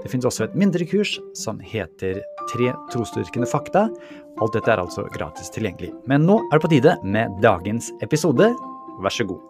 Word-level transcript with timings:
Det 0.00 0.08
finnes 0.08 0.24
også 0.24 0.46
et 0.46 0.54
mindre 0.56 0.86
kurs 0.88 1.18
som 1.36 1.58
heter 1.60 2.22
Tre 2.48 2.70
trosdyrkende 2.90 3.46
fakta. 3.46 3.82
Alt 4.40 4.54
dette 4.56 4.72
er 4.72 4.80
altså 4.80 5.04
gratis 5.12 5.52
tilgjengelig. 5.52 5.90
Men 6.08 6.24
nå 6.24 6.38
er 6.48 6.56
det 6.56 6.64
på 6.64 6.70
tide 6.72 6.94
med 7.04 7.36
dagens 7.44 7.90
episode. 8.00 8.48
Vær 9.04 9.12
så 9.12 9.28
god. 9.28 9.44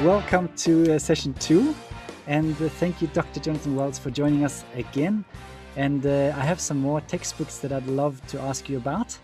Welcome 0.00 0.48
to 0.64 0.94
uh, 0.94 0.98
session 0.98 1.34
two, 1.34 1.74
and 2.26 2.56
uh, 2.62 2.70
thank 2.80 3.02
you, 3.02 3.08
Dr. 3.12 3.40
Jonathan 3.44 3.76
Wells, 3.76 3.98
for 3.98 4.08
joining 4.08 4.42
us 4.46 4.64
again. 4.74 5.24
And 5.76 6.06
uh, 6.06 6.32
I 6.34 6.40
have 6.40 6.58
some 6.58 6.80
more 6.80 7.02
textbooks 7.02 7.58
that 7.58 7.72
I'd 7.72 7.86
love 7.86 8.26
to 8.28 8.40
ask 8.40 8.70
you 8.70 8.78
about. 8.78 9.18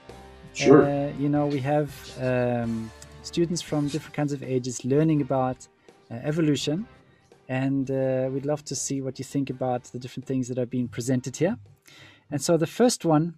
Sure. 0.56 0.84
Uh, 0.84 1.12
you 1.18 1.28
know, 1.28 1.46
we 1.46 1.60
have 1.60 1.90
um, 2.20 2.90
students 3.22 3.60
from 3.60 3.88
different 3.88 4.14
kinds 4.14 4.32
of 4.32 4.42
ages 4.42 4.84
learning 4.86 5.20
about 5.20 5.68
uh, 6.10 6.14
evolution, 6.22 6.86
and 7.48 7.90
uh, 7.90 8.28
we'd 8.32 8.46
love 8.46 8.64
to 8.64 8.74
see 8.74 9.02
what 9.02 9.18
you 9.18 9.24
think 9.24 9.50
about 9.50 9.84
the 9.84 9.98
different 9.98 10.26
things 10.26 10.48
that 10.48 10.58
are 10.58 10.66
being 10.66 10.88
presented 10.88 11.36
here. 11.36 11.58
And 12.30 12.40
so 12.40 12.56
the 12.56 12.66
first 12.66 13.04
one 13.04 13.34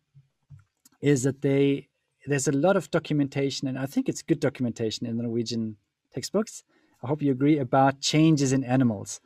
is 1.01 1.25
that 1.25 1.43
they 1.43 1.89
there's 2.27 2.47
a 2.47 2.53
lot 2.53 2.77
of 2.77 2.91
documentation, 2.91 3.67
and 3.67 3.79
I 3.79 3.87
think 3.87 4.09
it's 4.09 4.23
good 4.23 4.39
documentation 4.39 5.07
in 5.07 5.17
the 5.17 5.25
Norwegian 5.25 5.77
textbooks. 6.15 6.63
I 7.03 7.09
hope 7.09 7.21
you 7.21 7.33
agree 7.33 7.59
about 7.59 8.01
changes 8.01 8.53
in 8.53 8.63
animals. 8.63 9.21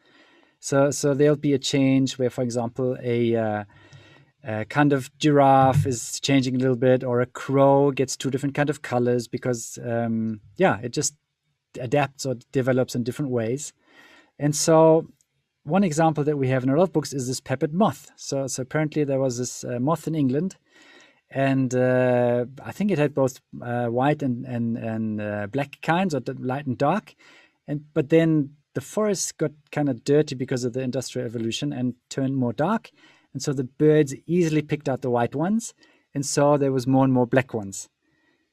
So 0.60 0.90
so 0.90 1.12
there'll 1.12 1.36
be 1.36 1.52
a 1.52 1.58
change 1.58 2.18
where, 2.18 2.30
for 2.30 2.42
example, 2.42 2.96
a 3.02 3.66
uh, 4.46 4.60
a 4.60 4.64
kind 4.64 4.92
of 4.92 5.16
giraffe 5.18 5.86
is 5.86 6.20
changing 6.20 6.56
a 6.56 6.58
little 6.58 6.76
bit 6.76 7.04
or 7.04 7.20
a 7.20 7.26
crow 7.26 7.90
gets 7.90 8.16
two 8.16 8.30
different 8.30 8.54
kind 8.54 8.70
of 8.70 8.82
colors 8.82 9.28
because 9.28 9.78
um, 9.84 10.40
yeah 10.56 10.78
it 10.82 10.92
just 10.92 11.14
adapts 11.80 12.26
or 12.26 12.34
develops 12.52 12.94
in 12.94 13.02
different 13.02 13.30
ways. 13.30 13.72
And 14.38 14.54
so 14.54 15.06
one 15.64 15.84
example 15.84 16.24
that 16.24 16.36
we 16.36 16.48
have 16.48 16.64
in 16.64 16.70
a 16.70 16.76
lot 16.76 16.82
of 16.82 16.92
books 16.92 17.12
is 17.12 17.28
this 17.28 17.40
peppered 17.40 17.72
moth. 17.72 18.10
So 18.16 18.46
so 18.46 18.62
apparently 18.62 19.04
there 19.04 19.20
was 19.20 19.38
this 19.38 19.64
uh, 19.64 19.78
moth 19.78 20.06
in 20.06 20.14
england 20.14 20.56
and 21.30 21.74
uh, 21.74 22.44
i 22.62 22.72
think 22.72 22.90
it 22.90 22.98
had 22.98 23.14
both 23.14 23.40
uh, 23.62 23.86
white 23.86 24.22
and 24.22 24.44
and, 24.44 24.76
and 24.76 25.20
uh, 25.20 25.46
black 25.46 25.80
kinds 25.82 26.14
or 26.14 26.20
light 26.38 26.66
and 26.66 26.78
dark. 26.78 27.14
And 27.68 27.84
but 27.94 28.08
then 28.08 28.56
the 28.74 28.80
forest 28.80 29.38
got 29.38 29.52
kind 29.70 29.88
of 29.88 30.02
dirty 30.04 30.34
because 30.34 30.64
of 30.64 30.72
the 30.72 30.80
industrial 30.80 31.26
evolution 31.26 31.72
and 31.72 31.94
turned 32.08 32.36
more 32.36 32.52
dark 32.52 32.90
and 33.32 33.42
so 33.42 33.52
the 33.52 33.64
birds 33.64 34.14
easily 34.26 34.62
picked 34.62 34.88
out 34.88 35.02
the 35.02 35.10
white 35.10 35.34
ones. 35.34 35.74
And 36.14 36.26
saw 36.26 36.58
there 36.58 36.72
was 36.72 36.86
more 36.86 37.04
and 37.04 37.12
more 37.14 37.26
black 37.26 37.54
ones, 37.54 37.88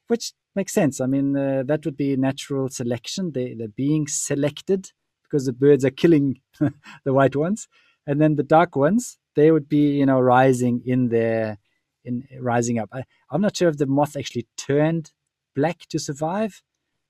which 0.08 0.31
makes 0.55 0.71
sense. 0.71 1.02
I 1.02 1.08
mean, 1.08 1.36
uh, 1.36 1.63
that 1.66 1.83
would 1.83 1.97
be 1.97 2.16
natural 2.16 2.69
selection. 2.69 3.33
They, 3.33 3.53
they're 3.53 3.67
being 3.67 4.08
selected 4.08 4.94
because 5.23 5.45
the 5.45 5.52
birds 5.52 5.83
are 5.83 5.89
killing 5.89 6.39
the 7.03 7.13
white 7.13 7.36
ones. 7.36 7.67
And 8.08 8.21
then 8.21 8.38
the 8.38 8.44
dark 8.44 8.77
ones, 8.77 9.17
they 9.36 9.52
would 9.52 9.67
be, 9.67 9.97
you 9.97 10.05
know, 10.05 10.21
rising 10.21 10.81
in 10.86 11.09
their, 11.09 11.58
in 12.05 12.23
rising 12.39 12.80
up. 12.80 12.89
I, 12.93 13.03
I'm 13.30 13.42
not 13.42 13.58
sure 13.58 13.67
if 13.67 13.77
the 13.77 13.86
moth 13.86 14.15
actually 14.15 14.48
turned 14.55 15.11
black 15.53 15.80
to 15.89 15.99
survive, 15.99 16.61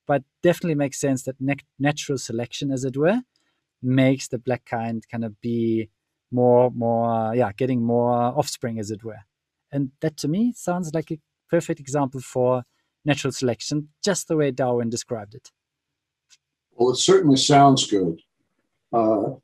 but 0.07 0.23
definitely 0.41 0.73
makes 0.73 0.99
sense 0.99 1.23
that 1.23 1.35
natural 1.77 2.17
selection, 2.17 2.71
as 2.71 2.83
it 2.83 2.97
were, 2.97 3.21
makes 3.83 4.27
the 4.27 4.39
black 4.39 4.65
kind 4.65 5.03
kind 5.09 5.23
of 5.23 5.39
be 5.41 5.89
more 6.31 6.71
more 6.71 7.33
yeah 7.35 7.51
getting 7.53 7.81
more 7.81 8.13
offspring 8.13 8.79
as 8.79 8.91
it 8.91 9.03
were. 9.03 9.21
And 9.71 9.91
that 10.01 10.17
to 10.17 10.27
me 10.27 10.53
sounds 10.55 10.93
like 10.93 11.11
a 11.11 11.19
perfect 11.49 11.79
example 11.79 12.21
for 12.21 12.63
natural 13.05 13.31
selection 13.31 13.89
just 14.03 14.27
the 14.27 14.35
way 14.35 14.51
darwin 14.51 14.89
described 14.89 15.35
it. 15.35 15.51
Well 16.75 16.91
it 16.91 16.97
certainly 16.97 17.37
sounds 17.37 17.89
good. 17.89 18.21
Uh, 18.91 19.35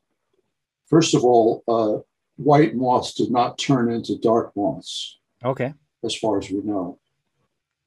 first 0.88 1.14
of 1.16 1.24
all 1.24 1.64
uh, 1.68 2.00
white 2.38 2.76
moths 2.76 3.14
did 3.14 3.32
not 3.32 3.58
turn 3.58 3.92
into 3.92 4.18
dark 4.18 4.52
moths 4.56 5.20
okay. 5.44 5.74
as 6.04 6.16
far 6.16 6.38
as 6.40 6.50
we 6.50 6.62
know. 6.62 7.00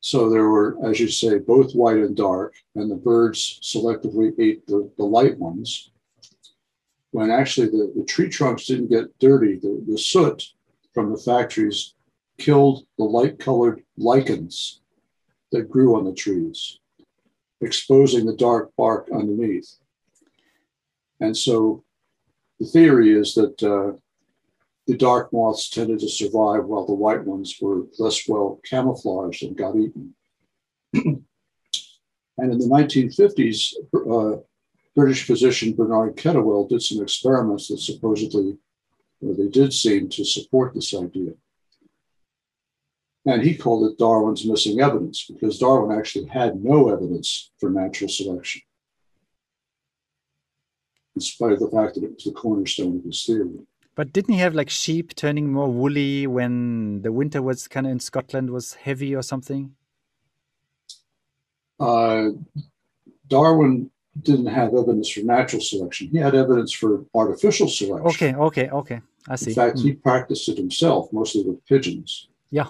So 0.00 0.30
there 0.30 0.48
were 0.48 0.76
as 0.88 1.00
you 1.00 1.08
say 1.08 1.38
both 1.38 1.72
white 1.72 1.98
and 1.98 2.16
dark 2.16 2.54
and 2.74 2.90
the 2.90 2.96
birds 2.96 3.60
selectively 3.62 4.32
ate 4.38 4.66
the, 4.66 4.90
the 4.96 5.04
light 5.04 5.38
ones 5.38 5.90
when 7.10 7.30
actually 7.30 7.68
the, 7.68 7.92
the 7.96 8.04
tree 8.04 8.28
trunks 8.28 8.66
didn't 8.66 8.90
get 8.90 9.18
dirty. 9.18 9.56
The, 9.56 9.82
the 9.86 9.98
soot 9.98 10.44
from 10.92 11.10
the 11.10 11.18
factories 11.18 11.94
killed 12.38 12.86
the 12.96 13.04
light 13.04 13.38
colored 13.38 13.82
lichens 13.96 14.80
that 15.52 15.70
grew 15.70 15.96
on 15.96 16.04
the 16.04 16.12
trees, 16.12 16.78
exposing 17.60 18.26
the 18.26 18.36
dark 18.36 18.70
bark 18.76 19.08
underneath. 19.12 19.76
And 21.20 21.36
so 21.36 21.84
the 22.60 22.66
theory 22.66 23.12
is 23.12 23.34
that 23.34 23.62
uh, 23.62 23.98
the 24.86 24.96
dark 24.96 25.32
moths 25.32 25.70
tended 25.70 26.00
to 26.00 26.08
survive 26.08 26.64
while 26.64 26.86
the 26.86 26.94
white 26.94 27.24
ones 27.24 27.56
were 27.60 27.82
less 27.98 28.28
well 28.28 28.60
camouflaged 28.64 29.42
and 29.42 29.56
got 29.56 29.76
eaten. 29.76 30.14
and 30.94 31.22
in 32.38 32.58
the 32.58 32.66
1950s, 32.66 33.74
uh, 33.94 34.40
British 34.98 35.28
physician 35.28 35.74
Bernard 35.74 36.16
Kettlewell 36.16 36.68
did 36.68 36.82
some 36.82 37.00
experiments 37.00 37.68
that 37.68 37.78
supposedly, 37.78 38.58
or 39.20 39.32
they 39.32 39.46
did 39.46 39.72
seem 39.72 40.08
to 40.08 40.24
support 40.24 40.74
this 40.74 40.92
idea. 40.92 41.34
And 43.24 43.40
he 43.40 43.56
called 43.56 43.88
it 43.88 43.96
Darwin's 43.96 44.44
missing 44.44 44.80
evidence 44.80 45.24
because 45.30 45.60
Darwin 45.60 45.96
actually 45.96 46.26
had 46.26 46.64
no 46.64 46.88
evidence 46.88 47.52
for 47.60 47.70
natural 47.70 48.08
selection, 48.08 48.62
in 51.14 51.20
spite 51.20 51.52
of 51.52 51.60
the 51.60 51.70
fact 51.70 51.94
that 51.94 52.02
it 52.02 52.14
was 52.14 52.24
the 52.24 52.32
cornerstone 52.32 52.96
of 52.96 53.04
his 53.04 53.24
theory. 53.24 53.60
But 53.94 54.12
didn't 54.12 54.34
he 54.34 54.40
have 54.40 54.56
like 54.56 54.68
sheep 54.68 55.14
turning 55.14 55.52
more 55.52 55.70
woolly 55.70 56.26
when 56.26 57.02
the 57.02 57.12
winter 57.12 57.40
was 57.40 57.68
kind 57.68 57.86
of 57.86 57.92
in 57.92 58.00
Scotland 58.00 58.50
was 58.50 58.74
heavy 58.74 59.14
or 59.14 59.22
something? 59.22 59.76
Uh, 61.78 62.30
Darwin 63.28 63.92
didn't 64.22 64.46
have 64.46 64.74
evidence 64.74 65.10
for 65.10 65.20
natural 65.20 65.60
selection. 65.60 66.08
He 66.08 66.18
had 66.18 66.34
evidence 66.34 66.72
for 66.72 67.04
artificial 67.14 67.68
selection. 67.68 68.06
Okay, 68.06 68.34
okay, 68.34 68.70
okay. 68.70 69.00
I 69.28 69.36
see. 69.36 69.50
In 69.50 69.54
fact, 69.54 69.78
mm. 69.78 69.82
he 69.82 69.92
practiced 69.92 70.48
it 70.48 70.56
himself, 70.56 71.12
mostly 71.12 71.44
with 71.44 71.64
pigeons. 71.66 72.28
Yeah. 72.50 72.68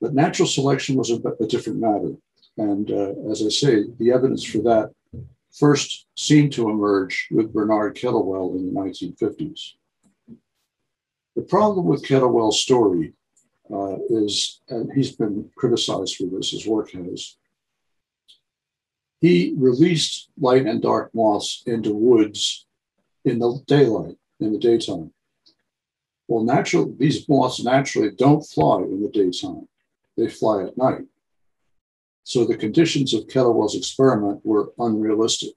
But 0.00 0.14
natural 0.14 0.48
selection 0.48 0.96
was 0.96 1.10
a, 1.10 1.20
a 1.40 1.46
different 1.46 1.78
matter. 1.78 2.14
And 2.58 2.90
uh, 2.90 3.30
as 3.30 3.42
I 3.44 3.48
say, 3.48 3.84
the 3.98 4.12
evidence 4.12 4.44
for 4.44 4.58
that 4.58 4.92
first 5.52 6.06
seemed 6.16 6.52
to 6.54 6.70
emerge 6.70 7.28
with 7.30 7.52
Bernard 7.52 7.96
Kettlewell 7.96 8.56
in 8.56 8.66
the 8.66 8.80
1950s. 8.80 9.72
The 11.36 11.42
problem 11.42 11.86
with 11.86 12.04
Kettlewell's 12.04 12.60
story 12.60 13.14
uh, 13.72 13.96
is, 14.10 14.60
and 14.68 14.92
he's 14.92 15.12
been 15.12 15.50
criticized 15.56 16.16
for 16.16 16.24
this, 16.24 16.50
his 16.50 16.66
work 16.66 16.90
has, 16.92 17.36
he 19.22 19.54
released 19.56 20.28
light 20.38 20.66
and 20.66 20.82
dark 20.82 21.14
moths 21.14 21.62
into 21.64 21.94
woods 21.94 22.66
in 23.24 23.38
the 23.38 23.62
daylight, 23.68 24.16
in 24.40 24.52
the 24.52 24.58
daytime. 24.58 25.12
Well, 26.26 26.42
natural, 26.42 26.92
these 26.98 27.28
moths 27.28 27.62
naturally 27.62 28.10
don't 28.10 28.42
fly 28.42 28.82
in 28.82 29.00
the 29.00 29.08
daytime. 29.08 29.68
They 30.16 30.28
fly 30.28 30.64
at 30.64 30.76
night. 30.76 31.04
So 32.24 32.44
the 32.44 32.56
conditions 32.56 33.14
of 33.14 33.28
Kettlewell's 33.28 33.76
experiment 33.76 34.44
were 34.44 34.72
unrealistic. 34.78 35.54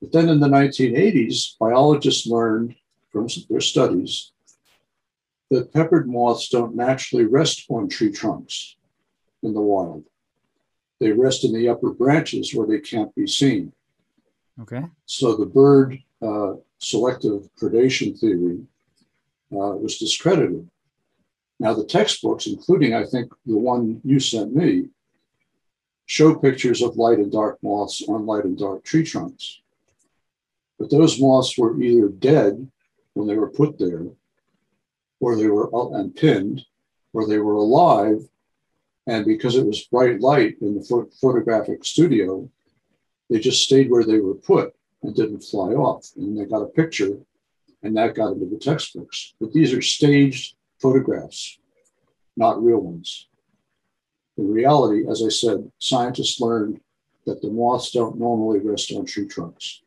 But 0.00 0.12
then 0.12 0.30
in 0.30 0.40
the 0.40 0.48
1980s, 0.48 1.58
biologists 1.60 2.26
learned 2.26 2.74
from 3.12 3.28
their 3.50 3.60
studies 3.60 4.32
that 5.50 5.74
peppered 5.74 6.08
moths 6.08 6.48
don't 6.48 6.74
naturally 6.74 7.26
rest 7.26 7.66
on 7.68 7.88
tree 7.88 8.10
trunks 8.10 8.76
in 9.42 9.52
the 9.52 9.60
wild. 9.60 10.04
They 11.00 11.12
rest 11.12 11.44
in 11.44 11.52
the 11.52 11.68
upper 11.68 11.90
branches 11.90 12.54
where 12.54 12.66
they 12.66 12.80
can't 12.80 13.14
be 13.14 13.26
seen. 13.26 13.72
Okay. 14.60 14.84
So 15.04 15.36
the 15.36 15.46
bird 15.46 15.98
uh, 16.22 16.54
selective 16.78 17.48
predation 17.60 18.18
theory 18.18 18.60
uh, 19.52 19.76
was 19.76 19.98
discredited. 19.98 20.68
Now, 21.58 21.74
the 21.74 21.84
textbooks, 21.84 22.46
including 22.46 22.94
I 22.94 23.04
think 23.04 23.32
the 23.44 23.56
one 23.56 24.00
you 24.04 24.20
sent 24.20 24.54
me, 24.54 24.88
show 26.06 26.34
pictures 26.34 26.82
of 26.82 26.96
light 26.96 27.18
and 27.18 27.32
dark 27.32 27.58
moths 27.62 28.02
on 28.08 28.26
light 28.26 28.44
and 28.44 28.58
dark 28.58 28.84
tree 28.84 29.04
trunks. 29.04 29.60
But 30.78 30.90
those 30.90 31.20
moths 31.20 31.56
were 31.56 31.80
either 31.80 32.08
dead 32.08 32.70
when 33.14 33.26
they 33.26 33.36
were 33.36 33.50
put 33.50 33.78
there, 33.78 34.04
or 35.20 35.36
they 35.36 35.48
were 35.48 35.70
and 35.98 36.14
pinned, 36.14 36.64
or 37.12 37.26
they 37.26 37.38
were 37.38 37.54
alive, 37.54 38.28
and 39.06 39.24
because 39.24 39.56
it 39.56 39.66
was 39.66 39.84
bright 39.84 40.20
light 40.20 40.56
in 40.60 40.74
the 40.74 41.08
photographic 41.20 41.84
studio, 41.84 42.48
they 43.30 43.38
just 43.38 43.62
stayed 43.62 43.90
where 43.90 44.04
they 44.04 44.18
were 44.18 44.34
put 44.34 44.74
and 45.02 45.14
didn't 45.14 45.44
fly 45.44 45.72
off. 45.72 46.10
And 46.16 46.38
they 46.38 46.44
got 46.44 46.62
a 46.62 46.66
picture, 46.66 47.18
and 47.82 47.96
that 47.96 48.14
got 48.14 48.32
into 48.32 48.46
the 48.46 48.58
textbooks. 48.58 49.34
But 49.40 49.52
these 49.52 49.72
are 49.72 49.82
staged 49.82 50.56
photographs, 50.80 51.58
not 52.36 52.62
real 52.62 52.80
ones. 52.80 53.28
In 54.36 54.52
reality, 54.52 55.08
as 55.08 55.22
I 55.24 55.28
said, 55.28 55.70
scientists 55.78 56.40
learned 56.40 56.80
that 57.26 57.40
the 57.42 57.50
moths 57.50 57.90
don't 57.90 58.18
normally 58.18 58.60
rest 58.60 58.92
on 58.92 59.06
tree 59.06 59.26
trunks. 59.26 59.82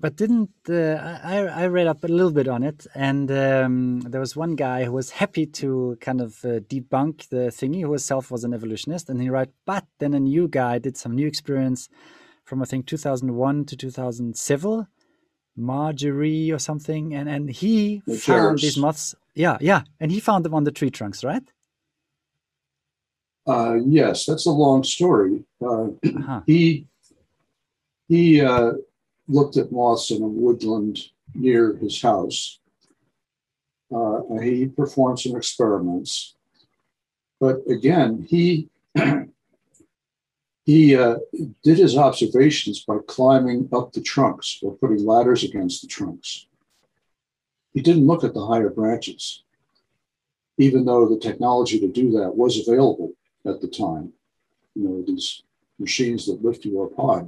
But 0.00 0.16
didn't 0.16 0.50
uh, 0.68 1.18
I? 1.24 1.46
I 1.46 1.66
read 1.66 1.86
up 1.86 2.04
a 2.04 2.08
little 2.08 2.30
bit 2.30 2.48
on 2.48 2.62
it, 2.62 2.86
and 2.94 3.30
um, 3.30 4.00
there 4.00 4.20
was 4.20 4.36
one 4.36 4.54
guy 4.54 4.84
who 4.84 4.92
was 4.92 5.10
happy 5.10 5.46
to 5.46 5.98
kind 6.00 6.20
of 6.20 6.44
uh, 6.44 6.60
debunk 6.60 7.28
the 7.28 7.50
thingy, 7.50 7.82
who 7.82 7.90
himself 7.90 8.30
was 8.30 8.44
an 8.44 8.54
evolutionist, 8.54 9.10
and 9.10 9.20
he 9.20 9.28
wrote, 9.28 9.50
but 9.66 9.84
then 9.98 10.14
a 10.14 10.20
new 10.20 10.48
guy 10.48 10.78
did 10.78 10.96
some 10.96 11.14
new 11.14 11.26
experience 11.26 11.88
from 12.44 12.62
I 12.62 12.66
think 12.66 12.86
2001 12.86 13.64
to 13.66 13.76
2007, 13.76 14.86
Marjorie 15.56 16.50
or 16.50 16.58
something, 16.58 17.14
and 17.14 17.28
and 17.28 17.50
he 17.50 18.02
the 18.06 18.16
found 18.16 18.60
these 18.60 18.78
moths. 18.78 19.14
Yeah, 19.34 19.58
yeah, 19.60 19.82
and 20.00 20.10
he 20.10 20.20
found 20.20 20.44
them 20.44 20.54
on 20.54 20.64
the 20.64 20.72
tree 20.72 20.90
trunks, 20.90 21.24
right? 21.24 21.42
Uh, 23.46 23.76
yes, 23.84 24.24
that's 24.24 24.46
a 24.46 24.50
long 24.50 24.84
story. 24.84 25.44
Uh, 25.60 25.88
uh-huh. 26.04 26.40
He 26.46 26.86
he 28.08 28.40
uh, 28.40 28.72
looked 29.28 29.56
at 29.56 29.72
moths 29.72 30.10
in 30.10 30.22
a 30.22 30.28
woodland 30.28 31.00
near 31.34 31.76
his 31.76 32.00
house. 32.00 32.60
Uh, 33.94 34.20
he 34.42 34.66
performed 34.66 35.20
some 35.20 35.36
experiments, 35.36 36.34
but 37.40 37.58
again, 37.68 38.26
he 38.28 38.68
he 40.64 40.96
uh, 40.96 41.16
did 41.62 41.78
his 41.78 41.96
observations 41.96 42.84
by 42.84 42.96
climbing 43.06 43.68
up 43.72 43.92
the 43.92 44.00
trunks 44.00 44.58
or 44.62 44.76
putting 44.76 45.04
ladders 45.04 45.44
against 45.44 45.82
the 45.82 45.88
trunks. 45.88 46.46
He 47.74 47.82
didn't 47.82 48.06
look 48.06 48.24
at 48.24 48.34
the 48.34 48.46
higher 48.46 48.70
branches, 48.70 49.42
even 50.58 50.84
though 50.84 51.08
the 51.08 51.18
technology 51.18 51.78
to 51.80 51.88
do 51.88 52.10
that 52.12 52.34
was 52.34 52.66
available 52.66 53.12
at 53.44 53.60
the 53.60 53.68
time. 53.68 54.12
You 54.74 54.84
know, 54.84 55.04
these 55.06 55.42
machines 55.78 56.26
that 56.26 56.44
lift 56.44 56.64
you 56.64 56.82
up 56.82 56.96
high. 56.96 57.26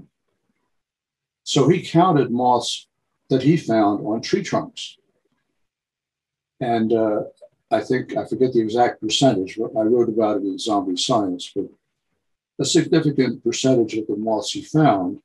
So 1.46 1.68
he 1.68 1.80
counted 1.80 2.32
moths 2.32 2.88
that 3.30 3.44
he 3.44 3.56
found 3.56 4.04
on 4.04 4.20
tree 4.20 4.42
trunks. 4.42 4.96
And 6.60 6.92
uh, 6.92 7.22
I 7.70 7.80
think, 7.82 8.16
I 8.16 8.26
forget 8.26 8.52
the 8.52 8.60
exact 8.60 9.00
percentage, 9.00 9.56
but 9.56 9.70
I 9.78 9.82
wrote 9.82 10.08
about 10.08 10.38
it 10.38 10.42
in 10.42 10.58
Zombie 10.58 10.96
Science, 10.96 11.52
but 11.54 11.66
a 12.58 12.64
significant 12.64 13.44
percentage 13.44 13.94
of 13.94 14.08
the 14.08 14.16
moths 14.16 14.50
he 14.50 14.62
found 14.62 15.20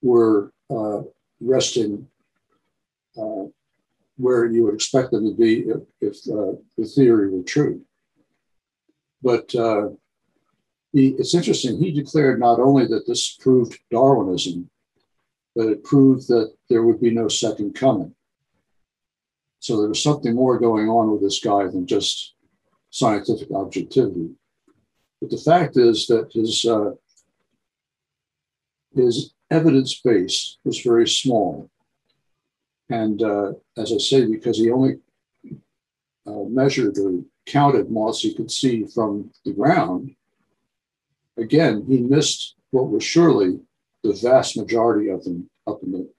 were 0.00 0.52
uh, 0.70 1.02
resting 1.42 2.08
uh, 3.18 3.44
where 4.16 4.46
you 4.46 4.64
would 4.64 4.74
expect 4.74 5.10
them 5.10 5.26
to 5.26 5.34
be 5.34 5.66
if, 5.68 5.82
if 6.00 6.16
uh, 6.32 6.56
the 6.78 6.86
theory 6.86 7.28
were 7.28 7.42
true. 7.42 7.82
But 9.22 9.54
uh, 9.54 9.90
he, 10.94 11.08
it's 11.08 11.34
interesting, 11.34 11.78
he 11.78 11.92
declared 11.92 12.40
not 12.40 12.58
only 12.58 12.86
that 12.86 13.06
this 13.06 13.36
proved 13.36 13.78
Darwinism, 13.90 14.70
but 15.54 15.66
it 15.66 15.84
proved 15.84 16.28
that 16.28 16.52
there 16.68 16.82
would 16.82 17.00
be 17.00 17.10
no 17.10 17.28
second 17.28 17.74
coming. 17.74 18.14
So 19.58 19.78
there 19.78 19.88
was 19.88 20.02
something 20.02 20.34
more 20.34 20.58
going 20.58 20.88
on 20.88 21.10
with 21.10 21.20
this 21.20 21.40
guy 21.40 21.64
than 21.66 21.86
just 21.86 22.34
scientific 22.90 23.50
objectivity. 23.50 24.30
But 25.20 25.30
the 25.30 25.38
fact 25.38 25.76
is 25.76 26.06
that 26.06 26.30
his 26.32 26.64
uh, 26.64 26.92
his 28.94 29.32
evidence 29.50 30.00
base 30.00 30.56
was 30.64 30.80
very 30.80 31.06
small, 31.06 31.70
and 32.88 33.22
uh, 33.22 33.52
as 33.76 33.92
I 33.92 33.98
say, 33.98 34.26
because 34.26 34.56
he 34.56 34.70
only 34.70 34.98
uh, 36.26 36.44
measured 36.48 36.96
or 36.98 37.22
counted 37.46 37.90
moths 37.90 38.20
he 38.20 38.34
could 38.34 38.50
see 38.50 38.86
from 38.86 39.30
the 39.44 39.52
ground, 39.52 40.14
again, 41.36 41.84
he 41.86 41.98
missed 41.98 42.54
what 42.70 42.88
was 42.88 43.04
surely 43.04 43.60
the 44.02 44.12
vast 44.14 44.56
majority 44.56 45.08
of 45.08 45.24
them 45.24 45.48
up 45.66 45.82
in 45.82 45.92
the 45.92 46.10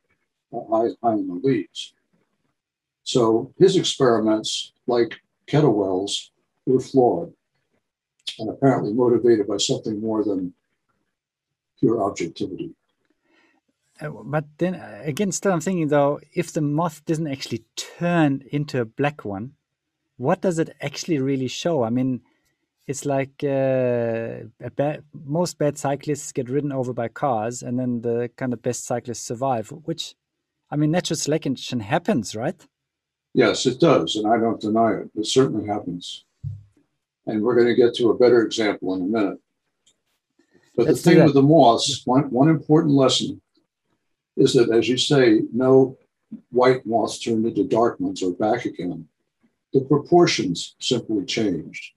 uh, 0.54 0.60
high, 0.70 0.90
high 1.04 1.14
in 1.14 1.28
the 1.28 1.40
leaves. 1.44 1.94
So 3.04 3.54
his 3.58 3.76
experiments, 3.76 4.74
like 4.88 5.16
Kettlewell's, 5.48 6.32
were 6.66 6.80
flawed 6.80 7.34
and 8.40 8.50
apparently 8.50 8.94
motivated 8.94 9.48
by 9.48 9.58
something 9.58 10.00
more 10.00 10.24
than 10.24 10.54
pure 11.80 12.04
objectivity. 12.04 12.72
Uh, 14.00 14.10
but 14.10 14.46
then 14.58 14.76
uh, 14.76 15.02
again, 15.04 15.32
still, 15.32 15.52
I'm 15.52 15.62
thinking 15.62 15.88
though, 15.88 16.20
if 16.34 16.54
the 16.54 16.62
moth 16.62 17.04
doesn't 17.06 17.28
actually 17.28 17.66
turn 17.76 18.44
into 18.52 18.82
a 18.82 18.86
black 18.86 19.26
one, 19.26 19.54
what 20.18 20.42
does 20.42 20.60
it 20.60 20.76
actually 20.82 21.20
really 21.20 21.48
show? 21.48 21.84
I 21.84 21.90
mean, 21.90 22.22
it's 22.92 23.06
like 23.06 23.44
uh, 23.44 24.70
bad, 24.76 25.04
most 25.26 25.58
bad 25.58 25.78
cyclists 25.78 26.32
get 26.32 26.50
ridden 26.50 26.72
over 26.72 26.94
by 26.94 27.08
cars, 27.08 27.64
and 27.64 27.80
then 27.80 28.02
the 28.02 28.30
kind 28.36 28.54
of 28.54 28.62
best 28.62 28.86
cyclists 28.86 29.24
survive. 29.24 29.70
Which, 29.70 30.16
I 30.70 30.76
mean, 30.76 30.92
natural 30.92 31.18
selection 31.18 31.80
happens, 31.80 32.36
right? 32.36 32.60
Yes, 33.34 33.66
it 33.66 33.80
does, 33.80 34.16
and 34.18 34.28
I 34.32 34.38
don't 34.38 34.62
deny 34.62 34.92
it. 35.00 35.10
It 35.16 35.26
certainly 35.26 35.66
happens, 35.68 36.26
and 37.26 37.42
we're 37.42 37.56
going 37.56 37.74
to 37.74 37.82
get 37.82 37.96
to 37.96 38.10
a 38.10 38.18
better 38.18 38.42
example 38.44 38.94
in 38.94 39.02
a 39.02 39.06
minute. 39.06 39.40
But 40.76 40.86
Let's 40.86 41.02
the 41.02 41.12
thing 41.12 41.24
with 41.24 41.34
the 41.34 41.42
moths, 41.42 42.02
one, 42.06 42.30
one 42.30 42.50
important 42.50 42.94
lesson 42.94 43.42
is 44.38 44.54
that, 44.54 44.70
as 44.72 44.88
you 44.88 44.98
say, 44.98 45.42
no 45.54 45.98
white 46.52 46.86
moths 46.86 47.20
turned 47.20 47.46
into 47.46 47.64
dark 47.66 48.00
ones 48.00 48.24
or 48.24 48.32
back 48.34 48.66
again 48.66 49.08
the 49.74 49.82
proportions 49.82 50.76
simply 50.80 51.26
changed. 51.26 51.94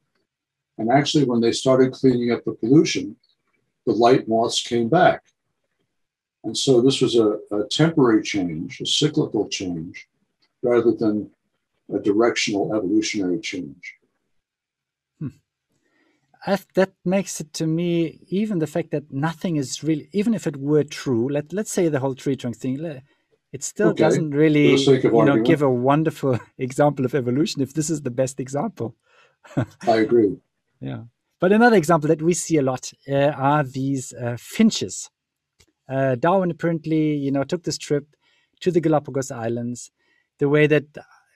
And 0.79 0.91
actually, 0.91 1.25
when 1.25 1.41
they 1.41 1.53
started 1.53 1.93
cleaning 1.93 2.32
up 2.32 2.44
the 2.44 2.53
pollution, 2.53 3.17
the 3.87 3.93
light 3.93 4.29
moths 4.29 4.62
came 4.62 4.88
back. 4.88 5.23
And 6.43 6.56
so 6.56 6.81
this 6.81 7.00
was 7.00 7.17
a, 7.17 7.38
a 7.53 7.67
temporary 7.71 8.22
change, 8.22 8.81
a 8.81 8.87
cyclical 8.87 9.49
change, 9.49 10.08
rather 10.63 10.93
than 10.93 11.31
a 11.94 11.99
directional 11.99 12.75
evolutionary 12.75 13.41
change. 13.41 13.94
Hmm. 15.19 15.29
that 16.75 16.93
makes 17.05 17.41
it 17.41 17.53
to 17.55 17.67
me, 17.67 18.20
even 18.29 18.58
the 18.58 18.67
fact 18.67 18.91
that 18.91 19.13
nothing 19.13 19.56
is 19.56 19.82
really, 19.82 20.08
even 20.13 20.34
if 20.34 20.46
it 20.46 20.56
were 20.56 20.84
true, 20.84 21.29
let, 21.31 21.53
let's 21.53 21.72
say 21.72 21.89
the 21.89 22.01
whole 22.01 22.15
tree 22.15 22.37
trunk 22.37 22.56
thing, 22.56 23.03
it 23.55 23.63
still 23.63 23.91
okay. 23.91 24.03
doesn't 24.03 24.32
really 24.32 24.75
you 24.75 25.25
know 25.25 25.41
give 25.41 25.63
a 25.63 25.70
wonderful 25.70 26.39
example 26.58 27.05
of 27.05 27.15
evolution 27.15 27.63
if 27.63 27.72
this 27.72 27.89
is 27.89 28.03
the 28.03 28.10
best 28.10 28.41
example 28.41 28.96
i 29.87 29.96
agree 30.06 30.37
yeah. 30.84 31.03
But 31.41 31.53
another 31.53 31.76
example 31.76 32.08
that 32.08 32.22
we 32.22 32.34
see 32.34 32.56
a 32.56 32.62
lot 32.62 32.93
uh, 33.08 33.32
are 33.50 33.64
these 33.64 34.12
uh, 34.12 34.36
finches. 34.38 35.10
Uh, 35.88 36.14
darwin 36.14 36.50
apparently 36.50 37.14
you 37.14 37.31
know 37.31 37.44
took 37.44 37.62
this 37.64 37.76
trip 37.76 38.06
to 38.60 38.70
the 38.70 38.81
galapagos 38.81 39.31
islands. 39.31 39.91
The 40.38 40.48
way 40.48 40.67
that 40.67 40.86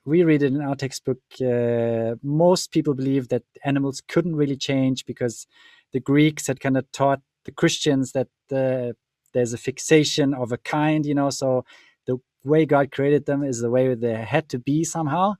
we 0.04 0.22
read 0.22 0.42
it 0.42 0.52
in 0.52 0.62
our 0.62 0.74
textbook 0.74 1.20
uh, 1.40 2.14
most 2.22 2.70
people 2.72 2.94
believe 2.94 3.28
that 3.28 3.42
animals 3.64 4.02
couldn't 4.08 4.36
really 4.36 4.56
change 4.56 5.04
because 5.04 5.46
the 5.92 6.00
greeks 6.00 6.46
had 6.46 6.60
kind 6.60 6.76
of 6.78 6.90
taught 6.92 7.20
the 7.44 7.52
christians 7.52 8.12
that 8.12 8.28
uh, 8.52 8.92
there's 9.34 9.52
a 9.52 9.58
fixation 9.58 10.32
of 10.34 10.50
a 10.50 10.58
kind 10.58 11.04
you 11.04 11.14
know 11.14 11.30
so 11.30 11.64
the 12.06 12.18
way 12.44 12.64
God 12.66 12.90
created 12.90 13.26
them 13.26 13.42
is 13.44 13.60
the 13.60 13.70
way 13.70 13.94
they 13.94 14.14
had 14.14 14.48
to 14.50 14.58
be 14.58 14.84
somehow. 14.84 15.34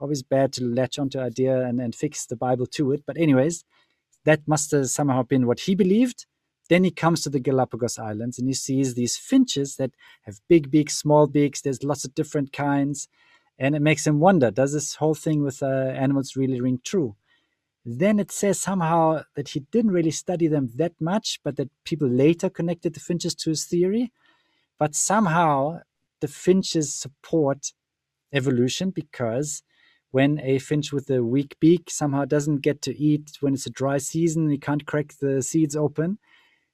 Always 0.00 0.22
bad 0.22 0.52
to 0.54 0.64
latch 0.64 0.98
onto 0.98 1.18
an 1.18 1.26
idea 1.26 1.60
and, 1.60 1.80
and 1.80 1.94
fix 1.94 2.26
the 2.26 2.36
Bible 2.36 2.66
to 2.66 2.92
it. 2.92 3.02
But 3.06 3.18
anyways, 3.18 3.64
that 4.24 4.48
must 4.48 4.70
have 4.70 4.88
somehow 4.88 5.22
been 5.22 5.46
what 5.46 5.60
he 5.60 5.74
believed. 5.74 6.26
Then 6.70 6.84
he 6.84 6.90
comes 6.90 7.22
to 7.22 7.30
the 7.30 7.40
Galapagos 7.40 7.98
Islands 7.98 8.38
and 8.38 8.48
he 8.48 8.54
sees 8.54 8.94
these 8.94 9.16
finches 9.16 9.76
that 9.76 9.90
have 10.22 10.40
big 10.48 10.70
beaks, 10.70 10.96
small 10.96 11.26
beaks. 11.26 11.60
There's 11.60 11.82
lots 11.84 12.04
of 12.04 12.14
different 12.14 12.52
kinds. 12.52 13.08
And 13.58 13.76
it 13.76 13.82
makes 13.82 14.06
him 14.06 14.20
wonder, 14.20 14.50
does 14.50 14.72
this 14.72 14.94
whole 14.94 15.14
thing 15.14 15.42
with 15.42 15.62
uh, 15.62 15.66
animals 15.66 16.36
really 16.36 16.60
ring 16.60 16.80
true? 16.82 17.16
Then 17.84 18.18
it 18.20 18.30
says 18.30 18.60
somehow 18.60 19.24
that 19.34 19.48
he 19.48 19.60
didn't 19.60 19.90
really 19.90 20.10
study 20.10 20.46
them 20.46 20.70
that 20.76 20.92
much, 21.00 21.40
but 21.42 21.56
that 21.56 21.70
people 21.84 22.08
later 22.08 22.48
connected 22.48 22.94
the 22.94 23.00
finches 23.00 23.34
to 23.36 23.50
his 23.50 23.64
theory. 23.64 24.12
But 24.78 24.94
somehow 24.94 25.80
the 26.20 26.28
finches 26.28 26.94
support 26.94 27.72
evolution 28.32 28.90
because 28.90 29.62
when 30.10 30.40
a 30.40 30.58
finch 30.58 30.92
with 30.92 31.10
a 31.10 31.22
weak 31.22 31.56
beak 31.60 31.90
somehow 31.90 32.24
doesn't 32.24 32.58
get 32.58 32.82
to 32.82 32.96
eat 32.98 33.38
when 33.40 33.54
it's 33.54 33.66
a 33.66 33.70
dry 33.70 33.98
season, 33.98 34.50
he 34.50 34.58
can't 34.58 34.86
crack 34.86 35.14
the 35.20 35.42
seeds 35.42 35.76
open. 35.76 36.18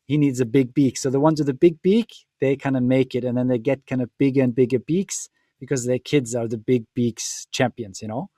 He 0.06 0.16
needs 0.16 0.40
a 0.40 0.46
big 0.46 0.72
beak. 0.72 0.96
So 0.96 1.10
the 1.10 1.20
ones 1.20 1.40
with 1.40 1.48
a 1.48 1.54
big 1.54 1.82
beak, 1.82 2.14
they 2.40 2.56
kind 2.56 2.76
of 2.76 2.82
make 2.82 3.14
it, 3.14 3.24
and 3.24 3.36
then 3.36 3.48
they 3.48 3.58
get 3.58 3.86
kind 3.86 4.02
of 4.02 4.10
bigger 4.18 4.42
and 4.42 4.54
bigger 4.54 4.78
beaks 4.78 5.28
because 5.60 5.84
their 5.84 5.98
kids 5.98 6.34
are 6.34 6.48
the 6.48 6.58
big 6.58 6.84
beaks 6.94 7.46
champions, 7.50 8.02
you 8.02 8.08
know. 8.08 8.30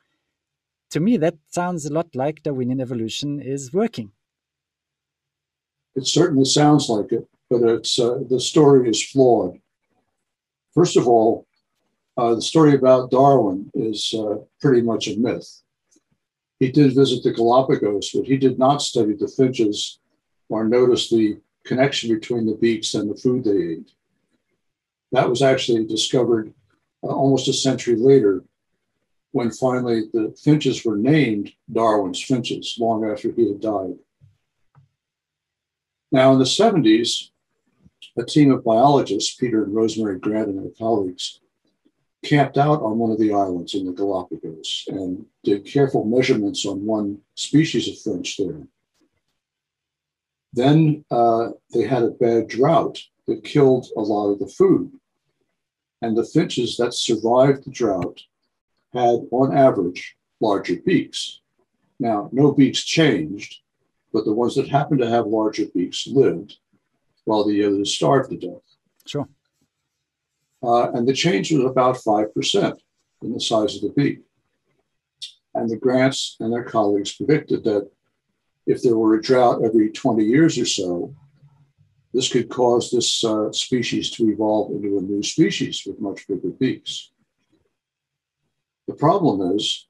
To 0.92 1.00
me, 1.00 1.16
that 1.18 1.34
sounds 1.48 1.84
a 1.84 1.92
lot 1.92 2.14
like 2.14 2.42
Darwinian 2.42 2.80
evolution 2.80 3.40
is 3.40 3.72
working. 3.72 4.12
It 5.94 6.06
certainly 6.06 6.44
sounds 6.44 6.88
like 6.88 7.12
it, 7.12 7.28
but 7.50 7.62
it's 7.62 7.98
uh, 7.98 8.20
the 8.28 8.40
story 8.40 8.88
is 8.88 9.04
flawed. 9.04 9.58
First 10.72 10.96
of 10.96 11.08
all, 11.08 11.47
uh, 12.18 12.34
the 12.34 12.42
story 12.42 12.74
about 12.74 13.12
Darwin 13.12 13.70
is 13.74 14.12
uh, 14.18 14.38
pretty 14.60 14.82
much 14.82 15.06
a 15.06 15.16
myth. 15.16 15.62
He 16.58 16.72
did 16.72 16.94
visit 16.94 17.22
the 17.22 17.32
Galapagos, 17.32 18.10
but 18.12 18.26
he 18.26 18.36
did 18.36 18.58
not 18.58 18.82
study 18.82 19.14
the 19.14 19.28
finches 19.28 20.00
or 20.48 20.64
notice 20.64 21.08
the 21.08 21.38
connection 21.64 22.12
between 22.12 22.44
the 22.44 22.56
beaks 22.56 22.94
and 22.94 23.08
the 23.08 23.14
food 23.14 23.44
they 23.44 23.74
ate. 23.74 23.92
That 25.12 25.28
was 25.28 25.42
actually 25.42 25.86
discovered 25.86 26.52
uh, 27.04 27.06
almost 27.06 27.46
a 27.46 27.52
century 27.52 27.94
later 27.94 28.42
when 29.30 29.52
finally 29.52 30.08
the 30.12 30.36
finches 30.42 30.84
were 30.84 30.96
named 30.96 31.52
Darwin's 31.72 32.20
finches 32.20 32.76
long 32.80 33.08
after 33.08 33.30
he 33.30 33.46
had 33.46 33.60
died. 33.60 33.94
Now, 36.10 36.32
in 36.32 36.40
the 36.40 36.44
70s, 36.46 37.30
a 38.16 38.24
team 38.24 38.50
of 38.50 38.64
biologists, 38.64 39.36
Peter 39.36 39.62
and 39.62 39.74
Rosemary 39.74 40.18
Grant 40.18 40.48
and 40.48 40.58
their 40.58 40.72
colleagues, 40.76 41.40
camped 42.24 42.58
out 42.58 42.82
on 42.82 42.98
one 42.98 43.10
of 43.10 43.18
the 43.18 43.32
islands 43.32 43.74
in 43.74 43.86
the 43.86 43.92
Galapagos 43.92 44.84
and 44.88 45.24
did 45.44 45.64
careful 45.64 46.04
measurements 46.04 46.66
on 46.66 46.84
one 46.84 47.18
species 47.34 47.88
of 47.88 47.98
finch 47.98 48.36
there. 48.36 48.66
Then 50.52 51.04
uh, 51.10 51.50
they 51.72 51.82
had 51.82 52.02
a 52.02 52.10
bad 52.10 52.48
drought 52.48 52.98
that 53.26 53.44
killed 53.44 53.86
a 53.96 54.00
lot 54.00 54.30
of 54.30 54.38
the 54.38 54.48
food. 54.48 54.90
And 56.00 56.16
the 56.16 56.24
finches 56.24 56.76
that 56.76 56.94
survived 56.94 57.64
the 57.64 57.70
drought 57.70 58.20
had, 58.92 59.26
on 59.30 59.56
average, 59.56 60.16
larger 60.40 60.76
beaks. 60.76 61.40
Now, 62.00 62.30
no 62.32 62.52
beaks 62.52 62.84
changed, 62.84 63.60
but 64.12 64.24
the 64.24 64.32
ones 64.32 64.54
that 64.54 64.68
happened 64.68 65.00
to 65.00 65.10
have 65.10 65.26
larger 65.26 65.66
beaks 65.74 66.06
lived, 66.06 66.56
while 67.24 67.44
the 67.44 67.64
others 67.64 67.94
starved 67.94 68.30
to 68.30 68.36
death. 68.36 68.62
Sure. 69.06 69.28
Uh, 70.62 70.90
and 70.92 71.06
the 71.06 71.12
change 71.12 71.52
was 71.52 71.64
about 71.64 71.96
5% 71.96 72.78
in 73.22 73.32
the 73.32 73.40
size 73.40 73.76
of 73.76 73.82
the 73.82 73.92
beak. 73.96 74.20
And 75.54 75.68
the 75.68 75.76
Grants 75.76 76.36
and 76.40 76.52
their 76.52 76.64
colleagues 76.64 77.14
predicted 77.14 77.64
that 77.64 77.90
if 78.66 78.82
there 78.82 78.96
were 78.96 79.14
a 79.14 79.22
drought 79.22 79.64
every 79.64 79.90
20 79.90 80.24
years 80.24 80.58
or 80.58 80.66
so, 80.66 81.14
this 82.12 82.30
could 82.30 82.48
cause 82.48 82.90
this 82.90 83.24
uh, 83.24 83.52
species 83.52 84.10
to 84.12 84.28
evolve 84.28 84.72
into 84.72 84.98
a 84.98 85.02
new 85.02 85.22
species 85.22 85.82
with 85.86 86.00
much 86.00 86.26
bigger 86.26 86.50
beaks. 86.50 87.10
The 88.86 88.94
problem 88.94 89.56
is 89.56 89.86